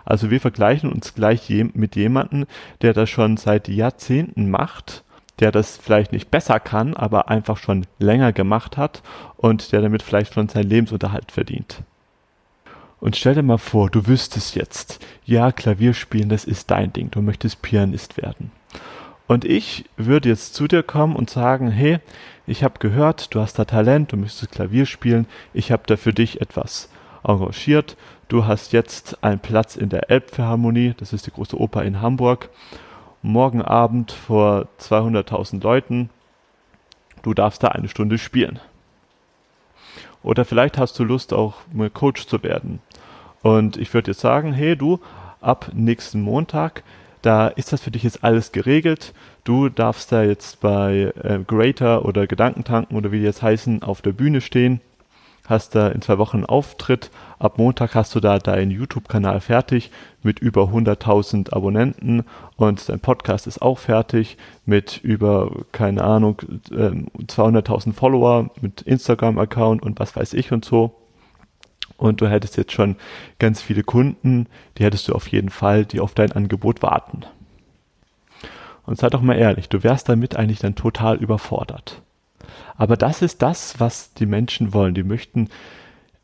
Also 0.05 0.31
wir 0.31 0.40
vergleichen 0.40 0.93
uns 0.93 1.14
gleich 1.14 1.49
je 1.49 1.64
mit 1.75 1.97
jemandem, 1.97 2.47
der 2.83 2.93
das 2.93 3.11
schon 3.11 3.37
seit 3.37 3.66
Jahrzehnten 3.66 4.49
macht, 4.49 5.02
der 5.40 5.52
das 5.52 5.76
vielleicht 5.76 6.12
nicht 6.12 6.31
besser 6.31 6.61
kann, 6.61 6.95
aber 6.95 7.28
einfach 7.28 7.57
schon 7.57 7.87
länger 7.99 8.33
gemacht 8.33 8.76
hat 8.76 9.02
und 9.37 9.73
der 9.73 9.83
damit 9.83 10.02
vielleicht 10.02 10.35
schon 10.35 10.49
seinen 10.49 10.69
Lebensunterhalt 10.69 11.31
verdient. 11.31 11.83
Und 13.00 13.16
stell 13.16 13.35
dir 13.35 13.43
mal 13.43 13.59
vor, 13.59 13.90
du 13.90 14.07
wüsstest 14.07 14.55
jetzt, 14.55 15.05
ja, 15.25 15.52
Klavier 15.52 15.93
spielen, 15.93 16.31
das 16.31 16.45
ist 16.45 16.71
dein 16.71 16.93
Ding, 16.93 17.11
du 17.11 17.21
möchtest 17.21 17.61
Pianist 17.61 18.16
werden. 18.16 18.50
Und 19.26 19.45
ich 19.45 19.85
würde 19.97 20.28
jetzt 20.28 20.55
zu 20.55 20.66
dir 20.69 20.83
kommen 20.83 21.16
und 21.16 21.28
sagen, 21.28 21.71
hey, 21.71 21.99
ich 22.47 22.62
habe 22.62 22.78
gehört, 22.78 23.35
du 23.35 23.40
hast 23.40 23.59
da 23.59 23.64
Talent, 23.64 24.12
du 24.12 24.16
möchtest 24.16 24.52
Klavier 24.52 24.87
spielen, 24.87 25.26
ich 25.52 25.73
habe 25.73 25.83
da 25.87 25.97
für 25.97 26.12
dich 26.12 26.40
etwas 26.40 26.88
engagiert, 27.25 27.97
du 28.28 28.47
hast 28.47 28.73
jetzt 28.73 29.23
einen 29.23 29.40
Platz 29.40 29.76
in 29.76 29.88
der 29.88 30.11
Elbphilharmonie, 30.11 30.95
das 30.97 31.12
ist 31.12 31.26
die 31.26 31.33
große 31.33 31.59
Oper 31.61 31.85
in 31.85 32.00
Hamburg, 32.00 32.49
morgen 33.23 33.62
Abend 33.62 34.12
vor 34.12 34.68
200.000 34.80 35.62
Leuten, 35.62 36.11
du 37.23 37.35
darfst 37.35 37.62
da 37.62 37.68
eine 37.68 37.88
Stunde 37.88 38.18
spielen. 38.18 38.61
Oder 40.23 40.44
vielleicht 40.44 40.78
hast 40.78 40.99
du 40.99 41.04
Lust, 41.04 41.32
auch 41.32 41.54
mal 41.73 41.90
Coach 41.90 42.26
zu 42.26 42.42
werden. 42.42 42.80
Und 43.42 43.76
ich 43.76 43.92
würde 43.94 44.11
jetzt 44.11 44.20
sagen, 44.20 44.52
hey 44.52 44.76
du, 44.76 45.00
ab 45.40 45.70
nächsten 45.73 46.20
Montag, 46.20 46.82
da 47.23 47.49
ist 47.49 47.73
das 47.73 47.80
für 47.80 47.90
dich 47.90 48.02
jetzt 48.02 48.25
alles 48.25 48.52
geregelt. 48.52 49.14
Du 49.44 49.68
darfst 49.68 50.12
da 50.12 50.23
jetzt 50.23 50.61
bei 50.61 51.12
äh, 51.23 51.38
Greater 51.46 52.04
oder 52.04 52.26
Gedankentanken 52.26 52.96
oder 52.96 53.12
wie 53.12 53.18
die 53.18 53.25
jetzt 53.25 53.42
heißen, 53.42 53.82
auf 53.82 54.02
der 54.02 54.12
Bühne 54.12 54.40
stehen 54.40 54.80
hast 55.48 55.74
da 55.74 55.88
in 55.88 56.02
zwei 56.02 56.18
Wochen 56.18 56.38
einen 56.38 56.46
Auftritt. 56.46 57.10
Ab 57.38 57.58
Montag 57.58 57.94
hast 57.94 58.14
du 58.14 58.20
da 58.20 58.38
deinen 58.38 58.70
YouTube-Kanal 58.70 59.40
fertig 59.40 59.90
mit 60.22 60.38
über 60.38 60.64
100.000 60.64 61.52
Abonnenten 61.52 62.24
und 62.56 62.88
dein 62.88 63.00
Podcast 63.00 63.46
ist 63.46 63.62
auch 63.62 63.78
fertig 63.78 64.36
mit 64.64 64.98
über, 65.02 65.50
keine 65.72 66.02
Ahnung, 66.04 66.38
200.000 66.70 67.86
ähm, 67.86 67.92
Follower 67.92 68.50
mit 68.60 68.82
Instagram-Account 68.82 69.82
und 69.82 70.00
was 70.00 70.16
weiß 70.16 70.34
ich 70.34 70.52
und 70.52 70.64
so. 70.64 70.94
Und 71.96 72.20
du 72.20 72.28
hättest 72.28 72.56
jetzt 72.56 72.72
schon 72.72 72.96
ganz 73.38 73.62
viele 73.62 73.82
Kunden, 73.82 74.46
die 74.76 74.84
hättest 74.84 75.08
du 75.08 75.14
auf 75.14 75.28
jeden 75.28 75.48
Fall, 75.48 75.84
die 75.84 76.00
auf 76.00 76.14
dein 76.14 76.32
Angebot 76.32 76.82
warten. 76.82 77.24
Und 78.84 78.98
sei 78.98 79.08
doch 79.08 79.22
mal 79.22 79.36
ehrlich, 79.36 79.68
du 79.68 79.82
wärst 79.82 80.08
damit 80.08 80.36
eigentlich 80.36 80.60
dann 80.60 80.74
total 80.74 81.16
überfordert. 81.16 82.02
Aber 82.76 82.97
das 82.97 83.23
ist 83.23 83.42
das, 83.42 83.80
was 83.80 84.12
die 84.14 84.26
Menschen 84.26 84.75
wollen. 84.75 84.95
Die 84.95 85.02
möchten 85.02 85.49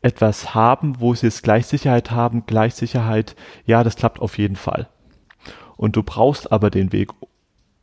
etwas 0.01 0.53
haben, 0.53 0.99
wo 0.99 1.15
sie 1.15 1.27
jetzt 1.27 1.43
Gleichsicherheit 1.43 2.11
haben. 2.11 2.45
Gleichsicherheit, 2.45 3.35
ja, 3.65 3.83
das 3.83 3.95
klappt 3.95 4.19
auf 4.19 4.37
jeden 4.37 4.55
Fall. 4.55 4.87
Und 5.77 5.95
du 5.95 6.03
brauchst 6.03 6.51
aber 6.51 6.69
den 6.69 6.91
Weg, 6.91 7.09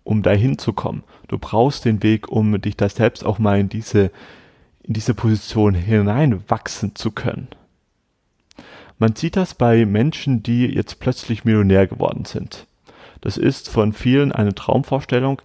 um 0.04 0.22
dahin 0.22 0.58
zu 0.58 0.72
kommen. 0.72 1.02
Du 1.28 1.38
brauchst 1.38 1.84
den 1.84 2.02
Weg, 2.02 2.28
um 2.28 2.60
dich 2.60 2.76
da 2.76 2.88
selbst 2.88 3.24
auch 3.24 3.38
mal 3.38 3.58
in 3.58 3.68
diese, 3.68 4.10
in 4.82 4.94
diese 4.94 5.14
Position 5.14 5.74
hineinwachsen 5.74 6.94
zu 6.94 7.10
können. 7.10 7.48
Man 8.98 9.16
sieht 9.16 9.36
das 9.36 9.54
bei 9.54 9.86
Menschen, 9.86 10.42
die 10.42 10.66
jetzt 10.66 11.00
plötzlich 11.00 11.44
Millionär 11.44 11.86
geworden 11.86 12.26
sind. 12.26 12.66
Das 13.22 13.38
ist 13.38 13.68
von 13.68 13.92
vielen 13.92 14.30
eine 14.30 14.54
Traumvorstellung, 14.54 15.40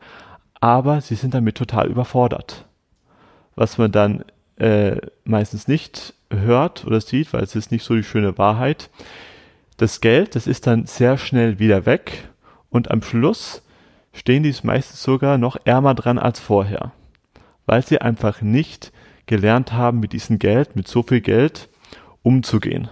aber 0.59 1.01
sie 1.01 1.15
sind 1.15 1.33
damit 1.33 1.55
total 1.55 1.87
überfordert 1.87 2.65
was 3.55 3.77
man 3.77 3.91
dann 3.91 4.23
äh, 4.57 4.97
meistens 5.23 5.67
nicht 5.67 6.13
hört 6.29 6.85
oder 6.85 7.01
sieht, 7.01 7.33
weil 7.33 7.43
es 7.43 7.55
ist 7.55 7.71
nicht 7.71 7.83
so 7.83 7.95
die 7.95 8.03
schöne 8.03 8.37
Wahrheit. 8.37 8.89
Das 9.77 10.01
Geld, 10.01 10.35
das 10.35 10.47
ist 10.47 10.67
dann 10.67 10.85
sehr 10.85 11.17
schnell 11.17 11.59
wieder 11.59 11.85
weg 11.85 12.29
und 12.69 12.91
am 12.91 13.01
Schluss 13.01 13.61
stehen 14.13 14.43
die 14.43 14.55
meistens 14.63 15.03
sogar 15.03 15.37
noch 15.37 15.57
ärmer 15.65 15.93
dran 15.93 16.17
als 16.17 16.39
vorher, 16.39 16.93
weil 17.65 17.85
sie 17.85 17.99
einfach 17.99 18.41
nicht 18.41 18.91
gelernt 19.25 19.73
haben, 19.73 19.99
mit 19.99 20.13
diesem 20.13 20.39
Geld, 20.39 20.75
mit 20.75 20.87
so 20.87 21.03
viel 21.03 21.21
Geld 21.21 21.67
umzugehen. 22.23 22.87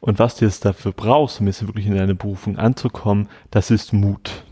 Und 0.00 0.18
was 0.18 0.36
du 0.36 0.44
jetzt 0.44 0.64
dafür 0.64 0.92
brauchst, 0.92 1.40
um 1.40 1.46
jetzt 1.46 1.66
wirklich 1.66 1.86
in 1.86 1.96
deine 1.96 2.14
Berufung 2.14 2.56
anzukommen, 2.56 3.28
das 3.50 3.70
ist 3.70 3.92
Mut. 3.92 4.44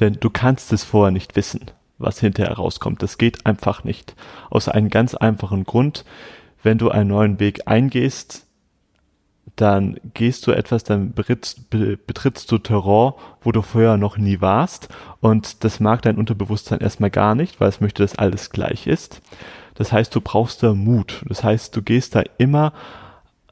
Denn 0.00 0.18
du 0.20 0.28
kannst 0.28 0.72
es 0.72 0.84
vorher 0.84 1.10
nicht 1.10 1.36
wissen 1.36 1.70
was 1.98 2.20
hinterher 2.20 2.54
rauskommt. 2.54 3.02
Das 3.02 3.18
geht 3.18 3.46
einfach 3.46 3.84
nicht. 3.84 4.14
Aus 4.50 4.68
einem 4.68 4.88
ganz 4.90 5.14
einfachen 5.14 5.64
Grund. 5.64 6.04
Wenn 6.62 6.78
du 6.78 6.90
einen 6.90 7.10
neuen 7.10 7.40
Weg 7.40 7.62
eingehst, 7.66 8.46
dann 9.56 9.98
gehst 10.14 10.46
du 10.46 10.52
etwas, 10.52 10.84
dann 10.84 11.12
betrittst, 11.12 11.70
betrittst 11.70 12.50
du 12.50 12.58
Terror, 12.58 13.16
wo 13.40 13.52
du 13.52 13.62
vorher 13.62 13.96
noch 13.96 14.16
nie 14.16 14.40
warst. 14.40 14.88
Und 15.20 15.64
das 15.64 15.80
mag 15.80 16.02
dein 16.02 16.16
Unterbewusstsein 16.16 16.80
erstmal 16.80 17.10
gar 17.10 17.34
nicht, 17.34 17.60
weil 17.60 17.68
es 17.68 17.80
möchte, 17.80 18.02
dass 18.02 18.18
alles 18.18 18.50
gleich 18.50 18.86
ist. 18.86 19.20
Das 19.74 19.92
heißt, 19.92 20.14
du 20.14 20.20
brauchst 20.20 20.62
da 20.62 20.74
Mut. 20.74 21.24
Das 21.28 21.42
heißt, 21.44 21.74
du 21.74 21.82
gehst 21.82 22.14
da 22.14 22.22
immer, 22.38 22.72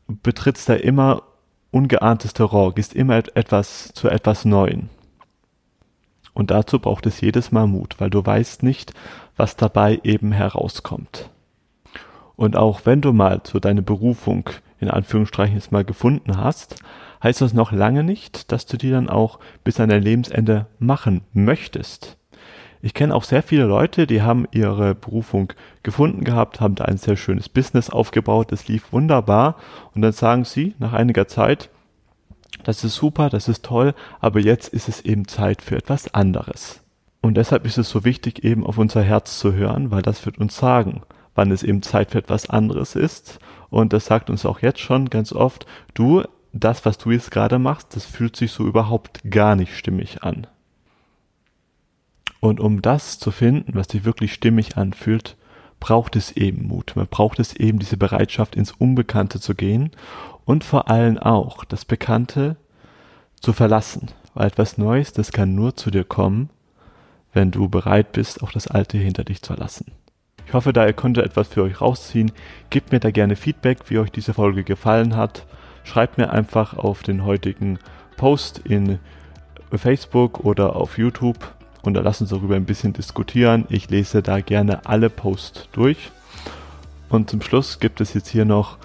betrittst 0.06 0.68
da 0.68 0.74
immer 0.74 1.22
ungeahntes 1.70 2.35
Terror, 2.35 2.74
gehst 2.74 2.94
immer 2.94 3.16
etwas 3.35 3.92
zu 3.94 4.09
etwas 4.09 4.44
Neuen. 4.44 4.90
Und 6.37 6.51
dazu 6.51 6.79
braucht 6.79 7.07
es 7.07 7.22
jedes 7.22 7.51
Mal 7.51 7.66
Mut, 7.66 7.94
weil 7.96 8.11
du 8.11 8.25
weißt 8.25 8.62
nicht, 8.62 8.92
was 9.38 9.57
dabei 9.57 10.01
eben 10.05 10.33
herauskommt. 10.33 11.31
Und 12.37 12.59
auch 12.59 12.83
wenn 12.85 13.01
du 13.01 13.14
mal 13.14 13.40
so 13.42 13.59
deine 13.59 13.81
Berufung 13.81 14.51
in 14.79 14.90
Anführungsstrichen 14.90 15.55
jetzt 15.55 15.72
mal 15.72 15.83
gefunden 15.83 16.37
hast, 16.37 16.77
heißt 17.22 17.40
das 17.40 17.55
noch 17.55 17.72
lange 17.72 18.05
nicht, 18.05 18.53
dass 18.53 18.66
du 18.66 18.77
die 18.77 18.90
dann 18.90 19.09
auch 19.09 19.38
bis 19.64 19.81
an 19.81 19.88
dein 19.88 20.03
Lebensende 20.03 20.66
machen 20.79 21.22
möchtest. 21.33 22.18
Ich 22.83 22.92
kenne 22.92 23.14
auch 23.14 23.25
sehr 23.25 23.42
viele 23.42 23.64
Leute, 23.64 24.07
die 24.07 24.20
haben 24.20 24.46
ihre 24.53 24.94
Berufung 24.94 25.55
gefunden 25.83 26.22
gehabt, 26.22 26.61
haben 26.61 26.75
da 26.75 26.85
ein 26.85 26.99
sehr 26.99 27.16
schönes 27.16 27.49
Business 27.49 27.88
aufgebaut, 27.88 28.53
das 28.53 28.68
lief 28.68 28.92
wunderbar 28.92 29.57
und 29.94 30.03
dann 30.03 30.12
sagen 30.12 30.44
sie 30.44 30.75
nach 30.79 30.92
einiger 30.92 31.29
Zeit, 31.29 31.70
das 32.66 32.83
ist 32.83 32.96
super, 32.96 33.31
das 33.31 33.46
ist 33.46 33.64
toll, 33.64 33.94
aber 34.18 34.40
jetzt 34.40 34.74
ist 34.74 34.88
es 34.88 35.00
eben 35.00 35.29
Zeit 35.29 35.62
für 35.62 35.76
etwas 35.76 36.12
anderes. 36.12 36.83
Und 37.20 37.37
deshalb 37.37 37.64
ist 37.64 37.79
es 37.79 37.88
so 37.88 38.05
wichtig, 38.05 38.42
eben 38.42 38.66
auf 38.66 38.76
unser 38.76 39.02
Herz 39.02 39.38
zu 39.38 39.52
hören, 39.52 39.92
weil 39.92 40.02
das 40.02 40.26
wird 40.26 40.38
uns 40.38 40.57
sagen, 40.57 41.02
wann 41.37 41.52
es 41.52 41.62
eben 41.62 41.83
Zeit 41.83 42.11
für 42.11 42.18
etwas 42.18 42.50
anderes 42.50 42.96
ist. 42.96 43.38
Und 43.70 43.92
das 43.92 44.07
sagt 44.07 44.31
uns 44.31 44.44
auch 44.44 44.62
jetzt 44.62 44.81
schon 44.81 45.11
ganz 45.11 45.33
oft, 45.33 45.64
du, 45.94 46.24
das, 46.52 46.85
was 46.85 46.98
du 46.98 47.12
jetzt 47.12 47.31
gerade 47.31 47.61
machst, 47.61 47.94
das 47.94 48.05
fühlt 48.05 48.35
sich 48.35 48.50
so 48.50 48.66
überhaupt 48.66 49.20
gar 49.31 49.55
nicht 49.55 49.76
stimmig 49.76 50.24
an. 50.24 50.48
Und 52.40 52.59
um 52.59 52.83
das 52.83 53.20
zu 53.20 53.31
finden, 53.31 53.76
was 53.76 53.87
sich 53.87 54.05
wirklich 54.05 54.35
stimmig 54.35 54.76
anfühlt, 54.76 55.37
braucht 55.79 56.16
es 56.16 56.33
eben 56.33 56.66
Mut. 56.66 56.94
Man 56.96 57.07
braucht 57.07 57.38
es 57.38 57.55
eben 57.55 57.79
diese 57.79 57.96
Bereitschaft, 57.96 58.57
ins 58.57 58.72
Unbekannte 58.72 59.38
zu 59.38 59.55
gehen 59.55 59.92
und 60.46 60.64
vor 60.64 60.88
allem 60.88 61.18
auch 61.18 61.64
das 61.64 61.85
Bekannte 61.85 62.56
zu 63.38 63.52
verlassen. 63.52 64.09
Weil 64.32 64.46
etwas 64.46 64.78
Neues, 64.78 65.12
das 65.12 65.32
kann 65.32 65.54
nur 65.54 65.76
zu 65.76 65.90
dir 65.90 66.04
kommen, 66.04 66.48
wenn 67.35 67.50
du 67.50 67.68
bereit 67.68 68.12
bist, 68.12 68.42
auch 68.42 68.52
das 68.52 68.66
Alte 68.66 68.96
hinter 68.96 69.24
dich 69.24 69.42
zu 69.42 69.52
lassen. 69.52 69.92
Ich 70.46 70.54
hoffe, 70.54 70.72
da 70.72 70.87
ihr 70.87 70.92
konntet 70.92 71.26
etwas 71.26 71.48
für 71.48 71.62
euch 71.62 71.80
rausziehen. 71.80 72.32
Gebt 72.70 72.92
mir 72.92 73.00
da 73.00 73.11
gerne 73.11 73.37
Feedback, 73.37 73.80
wie 73.88 73.98
euch 73.98 74.12
diese 74.12 74.32
Folge 74.32 74.62
gefallen 74.62 75.16
hat. 75.16 75.44
Schreibt 75.85 76.16
mir 76.16 76.30
einfach 76.30 76.74
auf 76.74 77.02
den 77.02 77.24
heutigen 77.24 77.78
Post 78.16 78.61
in 78.64 78.98
Facebook 79.72 80.44
oder 80.44 80.76
auf 80.76 80.96
YouTube 80.96 81.54
und 81.82 81.94
da 81.94 82.00
lasst 82.00 82.20
uns 82.20 82.30
darüber 82.30 82.56
ein 82.56 82.64
bisschen 82.64 82.92
diskutieren. 82.92 83.66
Ich 83.68 83.90
lese 83.90 84.22
da 84.22 84.40
gerne 84.40 84.87
alle 84.87 85.11
Posts 85.11 85.68
durch. 85.72 86.11
Und 87.09 87.30
zum 87.30 87.42
Schluss 87.42 87.80
gibt 87.80 88.00
es 88.00 88.14
jetzt 88.14 88.28
hier 88.28 88.44
noch 88.44 88.78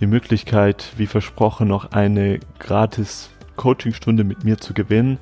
die 0.00 0.06
Möglichkeit, 0.06 0.92
wie 0.96 1.06
versprochen, 1.06 1.68
noch 1.68 1.92
eine 1.92 2.40
gratis 2.58 3.30
Coachingstunde 3.56 4.24
mit 4.24 4.44
mir 4.44 4.58
zu 4.58 4.74
gewinnen. 4.74 5.16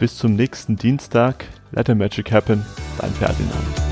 Bis 0.00 0.16
zum 0.16 0.34
nächsten 0.34 0.76
Dienstag. 0.76 1.44
Let 1.72 1.88
the 1.88 1.94
Magic 1.94 2.32
Happen. 2.32 2.64
Dein 2.98 3.12
Ferdinand. 3.12 3.89